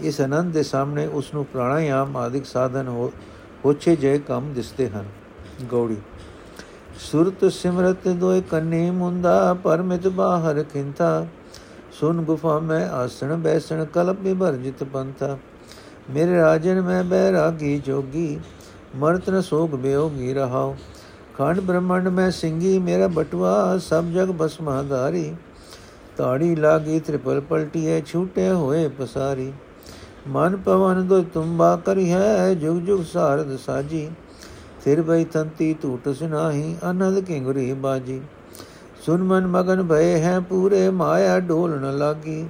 ਇਸ 0.00 0.20
ਆਨੰਦ 0.20 0.52
ਦੇ 0.52 0.62
ਸਾਹਮਣੇ 0.62 1.06
ਉਸ 1.06 1.34
ਨੂੰ 1.34 1.44
ਪ੍ਰਾਣਾਯਾਮ 1.44 2.16
ਆਦਿਕ 2.16 2.46
ਸਾਧਨ 2.46 2.88
ਹੋ 2.88 3.12
ਹੋਛੇ 3.64 3.96
ਜੇ 3.96 4.18
ਕੰਮ 4.18 4.52
ਦਿਸਦੇ 4.52 4.88
ਹਨ। 4.88 5.04
ਗੌੜੀ। 5.70 5.96
ਸੁਰਤ 6.98 7.52
ਸਿਮਰਤ 7.52 8.08
ਦੋਇ 8.08 8.40
ਕੰਨੇ 8.40 8.90
ਮੁੰਦਾ, 8.90 9.54
ਪਰਮਿਤ 9.54 10.08
ਬਾਹਰ 10.08 10.62
ਖਿੰਤਾ 10.62 11.26
ਸੁਨ 11.92 12.22
ਗੁਫਾ 12.22 12.58
ਮੈਂ 12.58 12.88
ਆਸਣ 12.88 13.36
ਬੈਸਣ, 13.36 13.84
ਕਲਪ 13.84 14.20
ਵਿਭਰਜਿਤ 14.20 14.84
ਪੰਥਾ। 14.84 15.38
ਮੇਰੇ 16.10 16.36
ਰਾਜਨ 16.36 16.80
ਮੈਂ 16.82 17.04
ਬੈਰਾਗੀ 17.04 17.78
ਜੋਗੀ, 17.78 18.40
ਮਰਤ 18.96 19.30
ਨ 19.30 19.40
ਸੋਗ 19.40 19.70
ਬਿਯੋਗੀ 19.70 20.34
ਰਹਾਉ। 20.34 20.74
ਖੰਡ 21.38 21.60
ਬ੍ਰਹਮੰਡ 21.60 22.08
ਮੈਂ 22.08 22.30
ਸਿੰਘੀ 22.30 22.78
ਮੇਰਾ 22.78 23.08
ਬਟਵਾ 23.08 23.78
ਸਭ 23.78 24.04
ਜਗ 24.04 24.26
ਬਸਮਾਧਾਰੀ 24.26 25.34
ਤਾੜੀ 26.16 26.54
ਲਾਗੀ 26.56 27.00
ਤ੍ਰਿਪਲ 27.00 27.40
ਪਲਟੀਏ 27.40 28.00
ਛੂਟੇ 28.06 28.48
ਹੋਏ 28.48 28.88
ਪਸਾਰੀ। 28.88 29.52
ਮਨ 30.28 30.56
ਪਵਨ 30.56 31.06
ਦੋ 31.06 31.22
ਤੁੰਬਾ 31.22 31.76
ਕਰੀ 31.76 32.12
ਹੈ 32.12 32.54
ਜੁਗ 32.54 32.76
ਜੁਗ 32.76 33.02
ਸਾਰਦ 33.02 33.56
ਸਾਜੀ। 33.56 34.08
ਫਿਰ 34.84 35.02
ਬਈ 35.02 35.24
ਤੰਤੀ 35.24 35.74
ਟੂਟ 35.82 36.08
ਸੁਨਾਹੀ, 36.08 36.76
ਅਨੰਦ 36.90 37.20
ਕਿੰਗਰੀ 37.20 37.72
ਬਾਜੀ। 37.72 38.20
ਸੁਨ 39.06 39.22
ਮਨ 39.22 39.46
ਮਗਨ 39.46 39.82
ਭਏ 39.82 40.18
ਹੈ, 40.20 40.40
ਪੂਰੇ 40.40 40.90
ਮਾਇਆ 40.90 41.40
ਢੋਲ 41.40 41.80
ਨ 41.80 41.96
ਲਾਗੀ। 41.98 42.46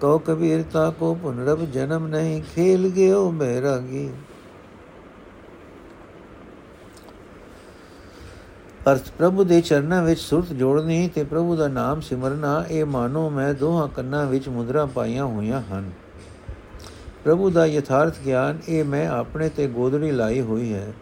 ਕਉ 0.00 0.18
ਕਬੀਰਤਾ 0.18 0.90
ਕੋ 0.90 1.14
ਪੁਨਰਬ 1.22 1.64
ਜਨਮ 1.70 2.06
ਨਹੀਂ, 2.06 2.42
ਖੇਲ 2.54 2.88
ਗਿਓ 2.88 3.30
ਬੈਰਾਗੀ 3.30 4.08
ਅਰਥ 8.92 9.10
ਪ੍ਰਭੂ 9.18 9.44
ਦੇ 9.44 9.60
ਚਰਨਾਂ 9.60 10.02
ਵਿੱਚ 10.02 10.20
ਸੁਰਤ 10.20 10.52
ਜੋੜਨੀ 10.52 11.08
ਤੇ 11.08 11.24
ਪ੍ਰਭੂ 11.24 11.56
ਦਾ 11.56 11.68
ਨਾਮ 11.68 12.00
ਸਿਮਰਨਾ, 12.00 12.64
ਇਹ 12.70 12.84
ਮਾਨੋ 12.84 13.30
ਮੈਂ 13.30 13.54
ਦੋਹਾਂ 13.54 13.88
ਕੰਨਾਂ 13.88 14.26
ਵਿੱਚ 14.26 14.48
ਮੁਦਰਾ 14.48 14.86
ਪਾਈਆਂ 14.86 15.24
ਹੋਈਆਂ 15.24 15.62
ਹਨ। 15.62 15.90
ਪ੍ਰਭੂ 17.24 17.50
ਦਾ 17.50 17.66
ਯਥਾਰਥ 17.66 18.14
ਗਿਆਨ, 18.26 18.58
ਇਹ 18.68 18.84
ਮੈਂ 18.84 19.08
ਆਪਣੇ 19.08 19.48
ਤੇ 19.48 19.66
ਗੋਦੜੀ 19.66 20.10
ਲਾਈ 20.10 20.40
ਹੋਈ 20.40 20.72
ਹੈ। 20.72 20.92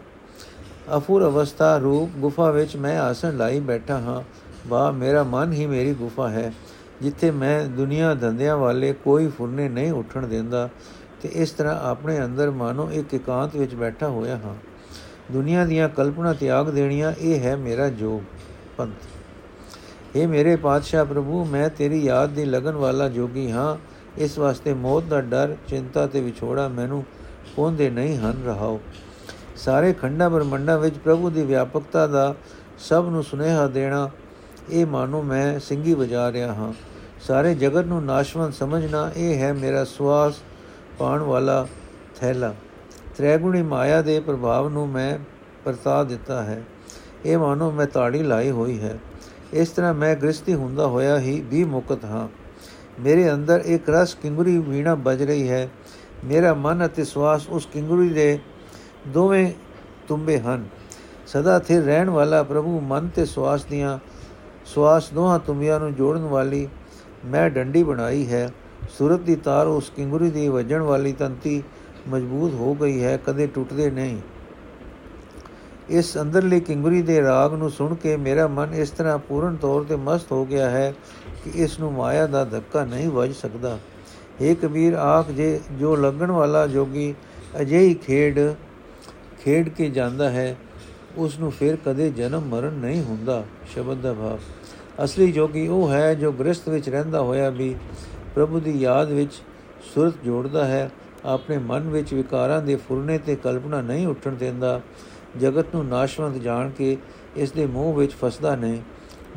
ਅਫੁਰ 0.97 1.25
ਅਵਸਥਾ 1.25 1.77
ਰੂਪ 1.77 2.09
ਗੁਫਾ 2.17 2.51
ਵਿੱਚ 2.51 2.75
ਮੈਂ 2.75 2.99
ਆਸਣ 2.99 3.37
ਲਾਈ 3.37 3.59
ਬੈਠਾ 3.59 3.97
ਹਾਂ। 3.97 4.21
ਵਾ 4.67 4.91
ਮੇਰਾ 4.91 5.23
ਮਨ 5.23 5.53
ਹੀ 5.53 5.65
ਮੇਰੀ 5.65 5.93
ਗੁਫਾ 5.93 6.29
ਹੈ, 6.29 6.53
ਜਿੱਥੇ 7.01 7.31
ਮੈਂ 7.31 7.65
ਦੁਨੀਆ 7.65 8.13
ਧੰਦਿਆਂ 8.13 8.57
ਵਾਲੇ 8.57 8.93
ਕੋਈ 8.93 9.27
ਫੁਰਨੇ 9.27 9.69
ਨਹੀਂ 9.69 9.91
ਉੱਠਣ 9.91 10.27
ਦਿੰਦਾ 10.27 10.69
ਤੇ 11.21 11.29
ਇਸ 11.33 11.51
ਤਰ੍ਹਾਂ 11.51 11.79
ਆਪਣੇ 11.81 12.25
ਅੰਦਰ 12.25 12.51
ਮਾਨੋ 12.51 12.91
ਇੱਕ 12.91 13.13
ਇਕਾਂਤ 13.13 13.55
ਵਿੱਚ 13.55 13.75
ਬੈਠਾ 13.75 14.07
ਹੋਇਆ 14.07 14.35
ਹਾਂ। 14.35 14.55
ਦੁਨੀਆ 15.31 15.65
ਦੀਆਂ 15.65 15.89
ਕਲਪਨਾ 15.89 16.33
ਤਿਆਗ 16.33 16.69
ਦੇਣੀਆਂ, 16.69 17.13
ਇਹ 17.19 17.39
ਹੈ 17.39 17.55
ਮੇਰਾ 17.55 17.89
ਜੋਗ, 17.89 18.21
ਪੰਥ। 18.77 20.15
ਇਹ 20.15 20.27
ਮੇਰੇ 20.27 20.55
ਪਾਤਸ਼ਾਹ 20.55 21.05
ਪ੍ਰਭੂ, 21.05 21.45
ਮੈਂ 21.45 21.69
ਤੇਰੀ 21.69 22.03
ਯਾਦ 22.03 22.29
ਦੀ 22.29 22.45
ਲਗਨ 22.45 22.75
ਵਾਲਾ 22.75 23.09
ਜੋਗੀ 23.09 23.51
ਹਾਂ। 23.51 23.75
ਇਸ 24.17 24.37
ਵਾਸਤੇ 24.37 24.73
ਮੌਤ 24.73 25.03
ਦਾ 25.03 25.21
ਡਰ, 25.21 25.55
ਚਿੰਤਾ 25.67 26.07
ਤੇ 26.07 26.21
ਵਿਛੋੜਾ 26.21 26.67
ਮੈਨੂੰ 26.67 27.03
ਪਹੁੰਚਦੇ 27.55 27.89
ਨਹੀਂ 27.89 28.17
ਹਨ, 28.17 28.43
ਰਹਾਓ। 28.45 28.79
ਸਾਰੇ 29.55 29.93
ਖੰਡਾ 29.93 30.29
ਬ੍ਰਹਮੰਡਾਂ 30.29 30.77
ਵਿੱਚ 30.79 30.97
ਪ੍ਰਭੂ 30.97 31.29
ਦੀ 31.29 31.43
ਵਿਆਪਕਤਾ 31.43 32.07
ਦਾ 32.07 32.35
ਸਭ 32.79 33.07
ਨੂੰ 33.09 33.23
ਸੁਨੇਹਾ 33.23 33.67
ਦੇਣਾ, 33.67 34.09
ਇਹ 34.69 34.85
ਮਾਨੋ 34.85 35.21
ਮੈਂ 35.21 35.59
ਸਿੰਘੀ 35.59 35.93
ਵਜਾ 35.93 36.31
ਰਿਹਾ 36.31 36.53
ਹਾਂ। 36.53 36.73
ਸਾਰੇ 37.21 37.55
ਜਗਤ 37.55 37.85
ਨੂੰ 37.85 38.03
ਨਾਸ਼ਵੰਤ 38.05 38.53
ਸਮਝਣਾ, 38.53 39.11
ਇਹ 39.15 39.37
ਹੈ 39.39 39.53
ਮੇਰਾ 39.53 39.83
ਸਵਾਸ 39.83 40.33
ਪਾਣ 40.99 41.19
ਵਾਲਾ 41.19 41.67
ਥੈਲਾ। 42.19 42.53
ਤ੍ਰੈਗੁਣੀ 43.17 43.61
ਮਾਇਆ 43.61 44.01
ਦੇ 44.01 44.19
ਪ੍ਰਭਾਵ 44.19 44.69
ਨੂੰ 44.69 44.89
ਮੈਂ 44.89 45.19
ਪਰਤਾ 45.65 46.03
ਦਿੱਤਾ 46.03 46.43
ਹੈ। 46.43 46.63
ਇਹ 47.25 47.37
ਮਾਨੋ 47.37 47.71
ਮੈਂ 47.71 47.85
ਤਾੜੀ 47.85 48.23
ਲਾਈ 48.23 48.51
ਹੋਈ 48.51 48.79
ਹੈ। 48.79 48.99
ਇਸ 49.53 49.69
ਤਰ੍ਹਾਂ 49.69 49.93
ਮੈਂ 49.93 50.15
ਗ੍ਰਸਤੀ 50.15 50.53
ਹੁੰਦਾ 50.53 50.87
ਹੋਇਆ 50.87 51.19
ਹੀ 51.19 51.41
ਵੀ 51.41 51.63
ਮੁਕਤ 51.63 52.05
ਹਾਂ। 52.05 52.27
ਮੇਰੇ 52.99 53.33
ਅੰਦਰ 53.33 53.63
ਇੱਕ 53.65 53.89
ਰਸ 53.89 54.15
ਕਿੰਗਰੀ 54.15 54.57
ਵੀਣਾ 54.57 54.95
ਵੱਜ 54.95 55.23
ਰਹੀ 55.23 55.49
ਹੈ। 55.49 55.69
ਮੇਰਾ 56.25 56.53
ਮਨ 56.53 56.85
ਅਤੇ 56.85 57.03
ਸਵਾਸ 57.03 57.47
ਉਸ 57.49 57.67
ਕਿੰਗਰੀ 57.73 58.09
ਦੇ 58.09 58.39
ਦੋਵੇਂ 59.07 59.53
ਤੁੰਬੇ 60.07 60.39
ਹਨ। 60.39 60.65
ਸਦਾ 61.27 61.59
ਸਥਿਰ 61.59 61.83
ਰਹਿਣ 61.83 62.09
ਵਾਲਾ 62.09 62.43
ਪ੍ਰਭੂ 62.43 62.79
ਮਨ 62.79 63.07
ਤੇ 63.07 63.25
ਸਵਾਸ 63.25 63.63
ਦੀਆਂ 63.63 63.99
ਸਵਾਸ 64.65 65.13
ਦੋਹਾਂ 65.13 65.39
ਤੁੰਬਿਆਂ 65.39 65.79
ਨੂੰ 65.79 65.95
ਜੋੜਨ 65.95 66.21
ਵਾਲੀ 66.21 66.67
ਮੈਂ 67.25 67.49
ਡੰਡੀ 67.49 67.83
ਬਣਾਈ 67.83 68.27
ਹੈ। 68.27 68.51
ਸੂਰਤ 68.97 69.19
ਦੀ 69.19 69.35
ਤਾਰ 69.35 69.67
ਉਸ 69.67 69.91
ਕਿੰਗਰੀ 69.95 70.29
ਦੀ 70.29 70.47
ਵੱਜਣ 70.47 70.81
ਵਾਲੀ 70.81 71.13
ਤੰਤੀ 71.13 71.63
ਮਜ਼ਬੂਤ 72.07 72.53
ਹੋ 72.53 72.73
ਗਈ 72.75 73.03
ਹੈ, 73.03 73.17
ਕਦੇ 73.17 73.47
ਟੁੱਟਦੇ 73.47 73.89
ਨਹੀਂ। 73.91 74.17
ਇਸ 75.89 76.17
ਅੰਦਰਲੀ 76.17 76.59
ਕਿੰਗਰੀ 76.59 77.01
ਦੇ 77.01 77.21
ਰਾਗ 77.21 77.53
ਨੂੰ 77.53 77.69
ਸੁਣ 77.71 77.93
ਕੇ 77.95 78.15
ਮੇਰਾ 78.17 78.47
ਮਨ 78.47 78.73
ਇਸ 78.73 78.89
ਤਰ੍ਹਾਂ 78.89 79.17
ਪੂਰਨ 79.17 79.55
ਤੌਰ 79.55 79.83
ਤੇ 79.83 79.95
ਮਸਤ 79.95 80.31
ਹੋ 80.31 80.43
ਗਿਆ 80.45 80.69
ਹੈ 80.69 80.93
ਕਿ 81.43 81.51
ਇਸ 81.63 81.79
ਨੂੰ 81.79 81.91
ਮਾਇਆ 81.93 82.25
ਦਾ 82.27 82.43
ਧੱਕਾ 82.45 82.83
ਨਹੀਂ 82.85 83.09
ਵੱਜ 83.09 83.33
ਸਕਦਾ। 83.33 83.77
ਏ 84.41 84.55
ਕਬੀਰ, 84.55 84.93
ਆਖ 84.93 85.31
ਜੇ 85.31 85.59
ਜੋ 85.79 85.95
ਲੱਗਣ 85.95 86.31
ਵਾਲਾ 86.31 86.65
ਜੋਗੀ 86.67 87.13
ਅਜਿਹੀ 87.61 87.93
ਖੇਡ 87.95 88.39
ਖੇਡ 89.41 89.69
ਕੇ 89.69 89.89
ਜਾਂਦਾ 89.89 90.29
ਹੈ, 90.29 90.55
ਉਸ 91.17 91.39
ਨੂੰ 91.39 91.51
ਫਿਰ 91.51 91.77
ਕਦੇ 91.85 92.09
ਜਨਮ 92.09 92.47
ਮਰਨ 92.47 92.73
ਨਹੀਂ 92.73 93.01
ਹੁੰਦਾ, 93.03 93.43
ਸ਼ਬਦ 93.73 94.01
ਦਾ 94.01 94.13
ਭਾਵ। 94.13 94.39
ਅਸਲੀ 95.03 95.31
ਜੋਗੀ 95.31 95.67
ਉਹ 95.67 95.89
ਹੈ 95.89 96.13
ਜੋ 96.13 96.31
ਗ੍ਰਸਥ 96.31 96.69
ਵਿੱਚ 96.69 96.89
ਰਹਿੰਦਾ 96.89 97.21
ਹੋਇਆ 97.21 97.49
ਵੀ 97.49 97.75
ਪ੍ਰਭੂ 98.35 98.59
ਦੀ 98.59 98.71
ਯਾਦ 98.79 99.11
ਵਿੱਚ 99.11 99.41
ਸੁਰਤ 99.93 100.13
ਜੋੜਦਾ 100.25 100.65
ਹੈ 100.65 100.89
ਆਪਣੇ 101.25 101.57
ਮਨ 101.57 101.89
ਵਿੱਚ 101.89 102.13
ਵਿਕਾਰਾਂ 102.13 102.61
ਦੇ 102.61 102.75
ਫੁਰਨੇ 102.75 103.17
ਤੇ 103.17 103.35
ਕਲਪਨਾ 103.35 103.81
ਨਹੀਂ 103.81 104.07
ਉੱਠਣ 104.07 104.31
ਦਿੰਦਾ। 104.31 104.79
ਜਗਤ 105.39 105.75
ਨੂੰ 105.75 105.85
ਨਾਸ਼ਵੰਤ 105.85 106.35
ਜਾਣ 106.35 106.69
ਕੇ 106.69 106.97
ਇਸ 107.35 107.51
ਦੇ 107.51 107.65
ਮੋਹ 107.65 107.93
ਵਿੱਚ 107.93 108.13
ਫਸਦਾ 108.13 108.55
ਨਹੀਂ। 108.55 108.81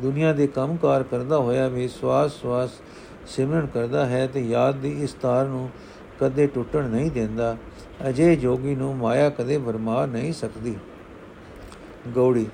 ਦੁਨੀਆ 0.01 0.33
ਦੇ 0.33 0.47
ਕੰਮਕਾਰ 0.47 1.03
ਕਰਦਾ 1.03 1.37
ਹੋਇਆ 1.37 1.67
ਵੀ 1.67 1.87
ਸਵਾਸ 1.87 2.31
ਸਵਾਸ 2.31 2.69
ਸਿਮਰਨ 3.27 3.65
ਕਰਦਾ 3.65 4.05
ਹੈ 4.05 4.25
ਤੇ 4.27 4.41
ਯਾਦ 4.41 4.75
ਦੀ 4.75 4.91
ਇਸ 5.03 5.13
ਤਾਰ 5.13 5.45
ਨੂੰ 5.45 5.69
ਕਦੇ 6.19 6.47
ਟੁੱਟਣ 6.47 6.89
ਨਹੀਂ 6.89 7.11
ਦਿੰਦਾ। 7.11 7.55
ਅਜੇ 8.09 8.35
ਜੋਗੀ 8.35 8.75
ਨੂੰ 8.75 8.95
ਮਾਇਆ 8.97 9.29
ਕਦੇ 9.29 9.57
ਵਰਮਾ 9.57 10.05
ਨਹੀਂ 10.05 10.33
ਸਕਦੀ। 10.33 10.75
ਗੌੜੀ, 12.15 12.45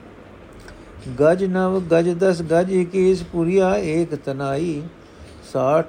ਗਜ 1.22 1.44
ਨਵ 1.44 1.80
ਗਜ 1.82 2.10
ਦਸ 2.10 2.42
ਗਜ 2.42 2.72
21 2.74 3.24
ਪੁਰੀਆ 3.24 3.76
ਏਕ 3.78 4.16
ਤਨਾਈ। 4.16 4.82
60 5.52 5.86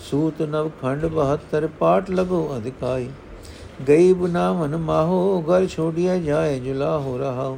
ਸੂਤ 0.00 0.42
ਨਵ 0.42 0.68
ਖੰਡ 0.82 1.04
72 1.14 1.66
ਪਾਟ 1.78 2.10
ਲਗੋ 2.10 2.46
ਅਧਿਕਾਈ। 2.56 3.08
ਗਈ 3.88 4.12
ਬਨਾਵਨ 4.12 4.76
ਮਾਹੋ, 4.76 5.42
ਘਰ 5.42 5.66
ਛੋੜਿਆ 5.66 6.16
ਜਾਏ 6.18 6.58
ਜੁਲਾ 6.60 6.96
ਹੋ 6.98 7.16
ਰਹਾ 7.18 7.56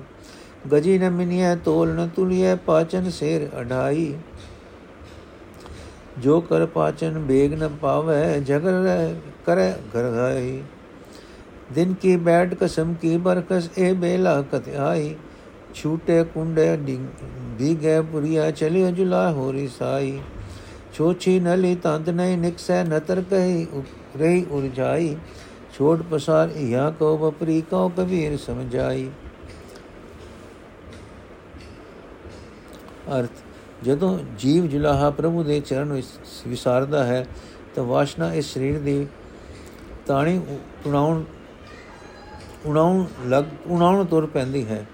ਗਜੀ 0.73 0.99
ਨ 0.99 1.11
ਮਿਨਿਐ, 1.11 1.55
ਤੋਲ 1.57 1.95
ਨ 1.95 2.09
ਤੁਲਿਐ, 2.09 2.55
ਪਾਚਨ 2.57 3.11
ਸੇਰ 3.11 3.49
ਅਢਾਈ। 3.61 4.15
ਜੋ 6.19 6.41
ਕਰ 6.41 6.67
ਪਾਚਨ 6.67 7.19
ਬੇਗ 7.19 7.53
ਨ 7.55 7.69
ਪਾਵੈ, 7.81 8.39
ਜਗਰ 8.39 8.83
ਰਹਿ 8.83 9.15
ਕਰੈ 9.47 9.73
ਘਰ 9.91 10.11
ਗਾਈ 10.11 10.63
ਦਿਨ 11.73 11.95
ਕੀ 11.95 12.17
ਬੈਠ 12.17 12.55
ਕਸਮ 12.55 12.95
ਕੀ 12.95 13.17
ਬਰਕਸ, 13.17 13.69
ਇਹ 13.79 13.95
ਬੇਲਾ 13.95 14.41
ਕਤ 14.43 14.69
ਆਈ। 14.79 15.15
ਛੂਟੇ 15.75 16.23
ਕੁੰਡੇ 16.25 16.77
ਭੀਗੇ 17.59 18.01
ਪੁਰੀਆ, 18.03 18.51
ਚਲਿਓ 18.51 18.91
ਜੁਲਾ 18.91 19.31
ਹੋਰੀ 19.31 19.67
ਸਾਈ 19.69 20.21
ਛੋਛੀ 20.93 21.39
ਨਲੀ 21.41 21.75
ਤੰਦ 21.75 22.09
ਨਹੀਂ 22.09 22.39
ਨਿਕਸੈ, 22.39 22.83
ਨਤਰ 22.85 23.23
ਕਹੀ 23.31 23.67
ਰਹੀ 24.17 24.45
ਉਰਜਾਈ। 24.51 25.17
ਛੋੜ 25.75 26.03
ਪਸਾਰ 26.03 26.49
ਇਹਾ 26.49 26.91
ਕੋ 26.91 27.17
ਬਪਰੀ 27.17 27.61
ਕੋ 27.61 27.89
ਕਬੀਰ 27.89 28.37
ਸਮਝਾਈ। 28.37 29.11
ਅਰਥ, 33.19 33.31
ਜਦੋਂ 33.83 34.19
ਜੀਵ 34.39 34.67
ਜੁਲਾਹਾ 34.67 35.11
ਪ੍ਰਭੂ 35.11 35.43
ਦੇ 35.43 35.61
ਚਰਨ 35.61 35.93
ਵਿੱਚ 35.93 36.07
ਵਿਸਾਰਦਾ 36.49 37.05
ਹੈ, 37.05 37.27
ਤਾਂ 37.75 37.85
ਵਾਸ਼ਨਾ 37.85 38.33
ਇਸ 38.35 38.53
ਸਰੀਰ 38.55 38.79
ਦੀ 38.79 39.07
ਤਾਣੀ 40.07 40.41
ਉਣਾਉਣ 40.87 41.23
ਉਣਾਉਣ 42.67 43.05
ਲਗ, 43.29 43.45
ਉਣਾਉਣ 43.67 44.05
ਤੁਰ 44.05 44.27
ਪੈਂਦੀ 44.27 44.67
ਹੈ। 44.67 44.87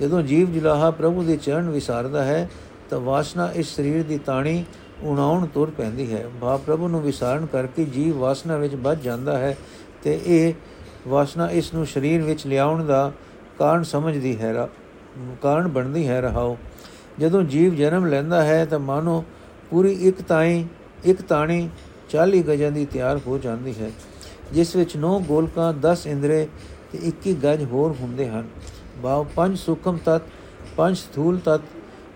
ਜਦੋਂ 0.00 0.22
ਜੀਵ 0.22 0.52
ਜੁਲਾਹਾ 0.52 0.90
ਪ੍ਰਭੂ 0.90 1.22
ਦੇ 1.22 1.36
ਚਰਨ 1.36 1.70
ਵਿਸਾਰਦਾ 1.70 2.24
ਹੈ, 2.24 2.48
ਤਾਂ 2.90 3.00
ਵਾਸ਼ਨਾ 3.00 3.50
ਇਸ 3.52 3.74
ਸਰੀਰ 3.76 4.02
ਦੀ 4.02 4.18
ਤਾਣੀ 4.18 4.64
ਉਣਾਉਣ 5.02 5.46
ਤੁਰ 5.46 5.70
ਪੈਂਦੀ 5.70 6.12
ਹੈ। 6.12 6.24
ਭਾ 6.40 6.56
ਪ੍ਰਭੂ 6.56 6.88
ਨੂੰ 6.88 7.02
ਵਿਸਾਰਨ 7.02 7.46
ਕਰਕੇ 7.46 7.84
ਜੀਵ 7.84 8.18
ਵਾਸਨਾ 8.18 8.56
ਵਿੱਚ 8.56 8.74
ਵੱਜ 8.74 9.02
ਜਾਂਦਾ 9.02 9.38
ਹੈ 9.38 9.56
ਤੇ 10.02 10.20
ਇਹ 10.26 10.52
ਵਾਸਨਾ 11.08 11.48
ਇਸ 11.50 11.72
ਨੂੰ 11.74 11.86
ਸਰੀਰ 11.86 12.22
ਵਿੱਚ 12.22 12.46
ਲਿਆਉਣ 12.46 12.84
ਦਾ 12.84 13.10
ਕਾਰਨ 13.58 13.82
ਸਮਝਦੀ 13.82 14.36
ਹੈ 14.38 14.68
ਕਾਰਨ 15.42 15.68
ਬਣਦੀ 15.68 16.06
ਹੈ, 16.08 16.20
ਰਹਾਓ। 16.20 16.56
ਜਦੋਂ 17.18 17.42
ਜੀਵ 17.42 17.74
ਜਨਮ 17.74 18.06
ਲੈਂਦਾ 18.06 18.42
ਹੈ 18.44 18.64
ਤਾਂ 18.64 18.78
ਮਾਨੋ 18.78 19.24
ਪੂਰੀ 19.70 19.92
ਇੱਕ 20.00 20.22
ਤਾਈ, 20.22 20.64
ਇੱਕ 21.04 21.22
ਤਾਣੀ 21.22 21.68
40 22.10 22.42
ਗਜਾਂ 22.42 22.70
ਦੀ 22.72 22.84
ਤਿਆਰ 22.84 23.20
ਹੋ 23.26 23.38
ਜਾਂਦੀ 23.38 23.74
ਹੈ, 23.80 23.90
ਜਿਸ 24.52 24.74
ਵਿੱਚ 24.76 24.96
9 24.96 25.18
ਗੋਲਕਾਂ 25.20 25.72
10 25.82 26.06
ਇੰਦਰੇ 26.06 26.46
ਤੇ 26.92 26.98
21 27.02 27.34
ਗਜ 27.36 27.64
ਹੋਰ 27.64 27.94
ਹੁੰਦੇ 28.00 28.28
ਹਨ। 28.28 28.48
ਬਾਉ 28.98 29.26
ਪੰਜ 29.36 29.58
ਸੁਖਮ 29.58 29.98
ਤਤ, 30.04 30.22
ਪੰਜ 30.76 30.96
ਸਥੂਲ 30.96 31.38
ਤਤ 31.38 31.60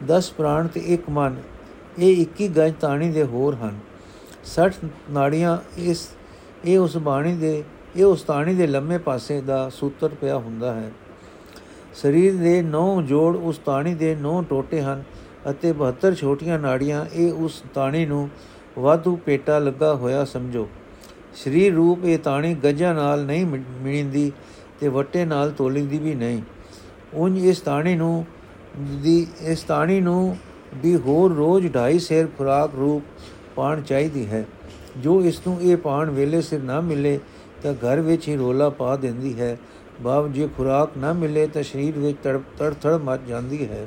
10 0.09 0.31
ਪ੍ਰਾਣ 0.31 0.67
ਤੇ 0.67 0.81
ਇੱਕ 0.87 1.09
ਮਨ। 1.11 1.37
ਇਹ 1.99 2.17
21 2.17 2.49
ਗਜ 2.49 2.75
ਤਾਣੀ 2.81 3.11
ਦੇ 3.11 3.23
ਹੋਰ 3.23 3.55
ਹਨ। 3.55 3.79
60 4.45 4.87
ਨਾੜੀਆਂ 5.11 5.59
ਇਸ, 5.79 6.09
ਇਹ 6.65 6.79
ਉਸ 6.79 6.97
ਬਾਣੀ 6.97 7.33
ਦੇ, 7.33 7.65
ਇਹ 7.97 8.05
ਉਸ 8.05 8.23
ਤਾਣੀ 8.23 8.55
ਦੇ 8.55 8.67
ਲੰਮੇ 8.67 8.99
ਪਾਸੇ 8.99 9.41
ਦਾ 9.41 9.69
ਸੂਤਰ 9.69 10.09
ਪਿਆ 10.09 10.39
ਹੁੰਦਾ 10.39 10.75
ਹੈ। 10.75 10.91
ਸਰੀਰ 11.95 12.37
ਦੇ 12.37 12.63
9 12.63 13.03
ਜੋੜ 13.03 13.37
ਉਸ 13.37 13.59
ਤਾਣੀ 13.59 13.95
ਦੇ 13.95 14.17
9 14.21 14.43
ਟੋਟੇ 14.43 14.83
ਹਨ 14.83 15.03
ਅਤੇ 15.51 15.73
72 15.73 16.15
ਛੋਟੀਆਂ 16.15 16.59
ਨਾੜੀਆਂ, 16.59 17.07
ਇਹ 17.13 17.33
ਉਸ 17.33 17.63
ਤਾਣੀ 17.75 18.07
ਨੂੰ 18.07 18.29
ਵਾਧੂ 18.79 19.17
ਪੇਟਾ 19.17 19.59
ਲੱਗਾ 19.59 19.95
ਹੋਇਆ 19.95 20.25
ਸਮਝੋ। 20.25 20.69
ਸਰੀਰ 21.35 21.75
ਰੂਪ 21.75 22.05
ਇਹ 22.05 22.19
ਤਾਣੀ 22.19 22.55
ਗੱਜਾਂ 22.55 22.95
ਨਾਲ 22.95 23.25
ਨਹੀਂ 23.25 23.47
ਮਿਣਦੀ 23.83 24.33
ਤੇ 24.81 24.89
ਵਟੇ 24.89 25.25
ਨਾਲ 25.25 25.51
ਤੋਲੀਂਦੀ 25.51 25.99
ਵੀ 25.99 26.15
ਨਹੀਂ। 26.15 26.43
ਉੰਜ 27.15 27.45
ਇਸ 27.45 27.61
ਤਾਣੀ 27.61 27.95
ਨੂੰ, 27.95 28.27
ਦੀ, 28.79 29.27
ਇਸ 29.41 29.63
ਤਾਣੀ 29.63 30.01
ਨੂੰ 30.01 30.37
ਵੀ 30.77 30.97
ਹੋਰ 30.97 31.35
ਰੋਜ਼ 31.35 31.67
ਢਾਈ 31.67 31.99
ਸੇਰ 31.99 32.27
ਖੁਰਾਕ 32.39 32.75
ਰੂਪ 32.75 33.03
ਪਾਣ 33.57 33.81
ਚਾਹੀਦੀ 33.81 34.27
ਹੈ। 34.27 34.45
ਜੋ 34.97 35.23
ਇਸ 35.23 35.41
ਨੂੰ 35.47 35.63
ਇਹ 35.63 35.77
ਪਾਣ 35.77 36.11
ਵੇਲੇ 36.11 36.41
ਸਿਰ 36.43 36.63
ਨਾ 36.63 36.81
ਮਿਲੇ 36.81 37.19
ਤਾਂ 37.63 37.75
ਘਰ 37.75 38.01
ਵਿੱਚ 38.01 38.29
ਹੀ 38.29 38.37
ਰੋਲਾ 38.37 38.69
ਪਾ 38.69 38.97
ਦਿੰਦੀ 38.97 39.41
ਹੈ। 39.41 39.59
ਬਾਬ 40.01 40.33
ਜੇ 40.33 40.49
ਖੁਰਾਕ 40.57 40.91
ਨਾ 40.99 41.13
ਮਿਲੇ 41.13 41.47
ਤਾਂ 41.47 41.63
ਸਰੀਰ 41.63 41.99
ਵਿੱਚ 41.99 42.19
ਤੜ 42.23 42.39
ਤੜ 42.59 42.75
ਤੜ 42.75 42.93
ਮੱਚ 42.93 43.21
ਜਾਂਦੀ 43.29 43.69
ਹੈ। 43.69 43.87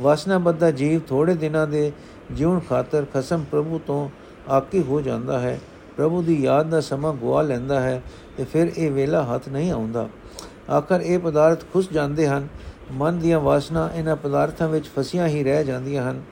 ਵਾਸਨਾ 0.00 0.38
ਬੱਧਾ 0.38 0.70
ਜੀਵ 0.70 1.00
ਥੋੜੇ 1.08 1.34
ਦਿਨਾਂ 1.34 1.66
ਦੇ 1.66 1.92
ਜਿਉਣ 2.30 2.60
ਖਾਤਰ 2.60 3.06
ਖਸਮ 3.14 3.44
ਪ੍ਰਭੂ 3.50 3.80
ਤੋਂ 3.86 4.08
ਆਕੀ 4.50 4.82
ਹੋ 4.82 5.00
ਜਾਂਦਾ 5.00 5.38
ਹੈ। 5.38 5.60
ਪ੍ਰਭੂ 5.96 6.22
ਦੀ 6.22 6.42
ਯਾਦ 6.42 6.70
ਦਾ 6.70 6.80
ਸਮਾਂ 6.80 7.14
ਗਵਾ 7.14 7.42
ਲੈਂਦਾ 7.42 7.80
ਹੈ 7.80 8.02
ਤੇ 8.36 8.44
ਫਿਰ 8.44 8.72
ਇਹ 8.76 8.90
ਵੇਲਾ 8.90 9.22
ਹੱਥ 9.24 9.48
ਨਹੀਂ 9.48 9.72
ਆਉਂਦਾ। 9.72 10.08
ਆਖਰ 10.70 11.00
ਇਹ 11.00 11.18
ਪਦਾਰਥ 11.18 11.64
ਖੁੱਸ 11.72 11.90
ਜਾਂਦੇ 11.92 12.28
ਹਨ 12.28 12.48
ਮਨ 12.92 13.18
ਦੀਆਂ 13.18 13.40
ਵਾਸਨਾ 13.40 13.88
ਇਹਨਾਂ 13.94 14.16
ਪਦਾਰਥਾਂ 14.16 14.68
ਵਿੱਚ 14.68 14.86
ਫਸੀਆਂ 14.88 15.26
ਹੀ 15.28 15.42
ਰਹਿ 15.44 15.64
ਜਾਂਦੀਆਂ 15.64 16.10
ਹਨ। 16.10 16.22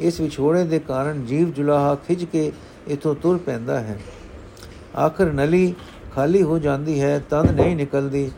ਇਸ 0.00 0.20
ਵਿਛੋੜੇ 0.20 0.64
ਦੇ 0.64 0.78
ਕਾਰਨ 0.78 1.24
ਜੀਵ 1.26 1.50
ਜੁਲਾਹਾ 1.52 1.94
ਖਿੱਚ 1.96 2.24
ਕੇ 2.24 2.50
ਇਥੋਂ 2.88 3.14
ਤੁਰ 3.14 3.38
ਪੈਂਦਾ 3.38 3.78
ਹੈ। 3.80 3.98
ਆਖਰ 4.96 5.32
ਨਲੀ 5.32 5.74
ਖਾਲੀ 6.14 6.42
ਹੋ 6.42 6.58
ਜਾਂਦੀ 6.58 7.00
ਹੈ 7.00 7.18
ਤਨ 7.30 7.52
ਨਹੀਂ 7.54 7.76
ਨਿਕਲਦੀ, 7.76 8.30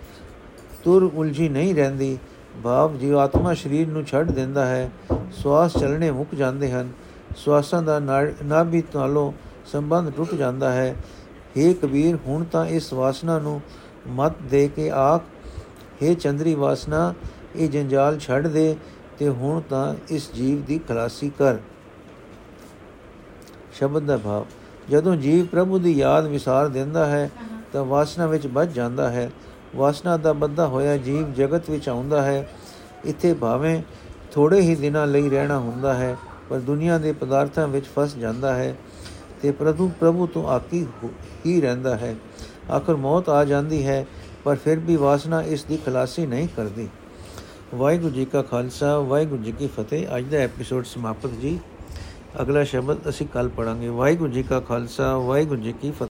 ਤੁਰ 0.85 1.02
ਉਲਝੀ 1.05 1.48
ਨਹੀਂ 1.48 1.74
ਰਹਿੰਦੀ। 1.74 2.16
ਭਾਵ 2.64 2.96
ਜੀਵ 2.98 3.18
ਆਤਮਾ 3.18 3.55
ਸਰੀਰ 3.55 3.88
ਨੂੰ 3.88 4.05
ਛੱਡ 4.05 4.31
ਦਿੰਦਾ 4.31 4.66
ਹੈ, 4.66 4.90
ਸਵਾਸ 5.33 5.76
ਚੱਲਣੇ 5.76 6.11
ਮੁੱਕ 6.11 6.35
ਜਾਂਦੇ 6.35 6.70
ਹਨ। 6.72 6.88
ਸਵਾਸਾਂ 7.37 7.83
ਦਾ 7.83 7.98
ਨਾਭੀ 7.98 8.81
ਤਾਲੋਂ 8.92 9.33
ਸੰਬੰਧ 9.66 10.11
ਟੁੱਟ 10.11 10.35
ਜਾਂਦਾ 10.35 10.72
ਹੈ। 10.72 10.94
हे 11.57 11.74
ਕਬੀਰ, 11.74 12.18
ਹੁਣ 12.26 12.44
ਤਾਂ 12.44 12.66
ਇਸ 12.66 12.92
ਵਾਸਨਾ 12.92 13.38
ਨੂੰ 13.38 13.61
ਮਤ 14.09 14.33
ਦੇ 14.50 14.68
ਕੇ 14.68 14.90
ਆਖ 14.90 15.22
हे 16.02 16.14
ਚੰਦਰੀ 16.14 16.55
ਵਾਸਨਾ 16.55 17.12
ਇਹ 17.57 17.69
ਜੰਜਾਲ 17.69 18.19
ਛੱਡ 18.19 18.47
ਦੇ 18.47 18.77
ਤੇ 19.19 19.29
ਹੁਣ 19.29 19.61
ਤਾਂ 19.61 19.95
ਇਸ 20.11 20.31
ਜੀਵ 20.35 20.62
ਦੀ 20.62 20.79
ਖਲਾਸੀ 20.79 21.31
ਕਰ। 21.38 21.57
ਸ਼ਬਦ 23.73 24.03
ਦਾ 24.03 24.16
ਭਾਵ, 24.16 24.47
ਜਦੋਂ 24.90 25.16
ਜੀਵ 25.16 25.47
ਪ੍ਰਭੂ 25.47 25.79
ਦੀ 25.79 25.92
ਯਾਦ 25.92 26.27
ਵਿਸਾਰ 26.27 26.69
ਦਿੰਦਾ 26.69 27.07
ਹੈ, 27.07 27.31
ਤਾਂ 27.73 27.85
ਵਾਸਨਾ 27.85 28.27
ਵਿੱਚ 28.27 28.47
ਵੱਜ 28.47 28.73
ਜਾਂਦਾ 28.73 29.11
ਹੈ। 29.11 29.31
ਵਾਸਨਾ 29.77 30.16
ਦਾ 30.16 30.33
ਬੱਧਾ 30.33 30.66
ਹੋਇਆ 30.66 30.97
ਜੀਵ 30.97 31.33
ਜਗਤ 31.33 31.71
ਵਿੱਚ 31.71 31.88
ਆਉਂਦਾ 31.88 32.23
ਹੈ। 32.23 32.49
ਇੱਥੇ 33.05 33.33
ਭਾਵੇਂ 33.35 33.83
ਥੋੜੇ 34.33 34.61
ਹੀ 34.61 34.75
ਦਿਨਾਂ 34.75 35.07
ਲਈ 35.07 35.29
ਰਹਿਣਾ 35.29 35.59
ਹੁੰਦਾ 35.59 35.95
ਹੈ, 35.95 36.16
ਪਰ 36.49 36.59
ਦੁਨੀਆ 36.59 36.99
ਦੇ 36.99 37.12
ਪਦਾਰਥਾਂ 37.12 37.69
ਵਿੱਚ 37.69 37.87
ਫਸ 37.97 38.16
ਜਾਂਦਾ 38.16 38.55
ਹੈ 38.55 38.75
ਤੇ 39.42 39.51
ਪ੍ਰਭੂ 39.51 39.90
ਪ੍ਰਭੂ 40.01 40.27
ਤੋਂ 40.27 40.49
ਆਕੀ 40.49 40.87
ਹੀ 41.47 41.61
ਰਹਿੰਦਾ 41.61 41.97
ਹੈ। 41.97 42.14
ਆਖਰ 42.71 42.97
ਮੌਤ 42.97 43.29
ਆ 43.29 43.45
ਜਾਂਦੀ 43.45 43.87
ਹੈ, 43.87 44.07
ਪਰ 44.45 44.57
ਫਿਰ 44.57 44.79
ਵੀ 44.79 44.97
ਵਾਸਨਾ 44.97 45.42
ਇਸ 45.42 45.64
ਦੀ 45.64 45.77
ਖਲਾਸੀ 45.77 46.27
ਨਹੀਂ 46.27 46.49
ਕਰਦੀ। 46.57 46.88
ਵਾਹਿਗੁਰੂ 47.74 48.14
ਜੀ 48.14 48.24
ਕਾ 48.24 48.42
ਖਾਲਸਾ, 48.42 48.98
ਵਾਹਿਗੁਰੂ 48.98 49.42
ਜੀ 49.42 49.52
ਕੀ 49.52 49.66
ਫਤਿਹ। 49.66 50.07
ਅੱਜ 50.16 50.24
ਦਾ 50.24 50.37
ਐਪੀਸੋਡ 50.37 50.85
ਸਮਾਪਤ 50.85 51.31
ਜੀ। 51.31 51.59
ਅਗਲਾ 52.42 52.64
ਸ਼ਬਦ 52.64 52.96
ਅਸੀਂ 53.09 53.26
ਕੱਲ 53.26 53.48
ਪੜਾਂਗੇ 53.48 53.88
ਵਾਹਿਗੁਰੂ 53.88 54.33
ਜੀ 54.33 54.42
ਕਾ 54.42 54.61
ਖਾਲਸਾ, 54.61 55.18
ਵਾਹਿਗੁਰੂ 55.18 55.61
ਜੀ 55.61 55.72
ਕੀ 55.72 55.90
ਫਤਿਹ। 55.90 56.05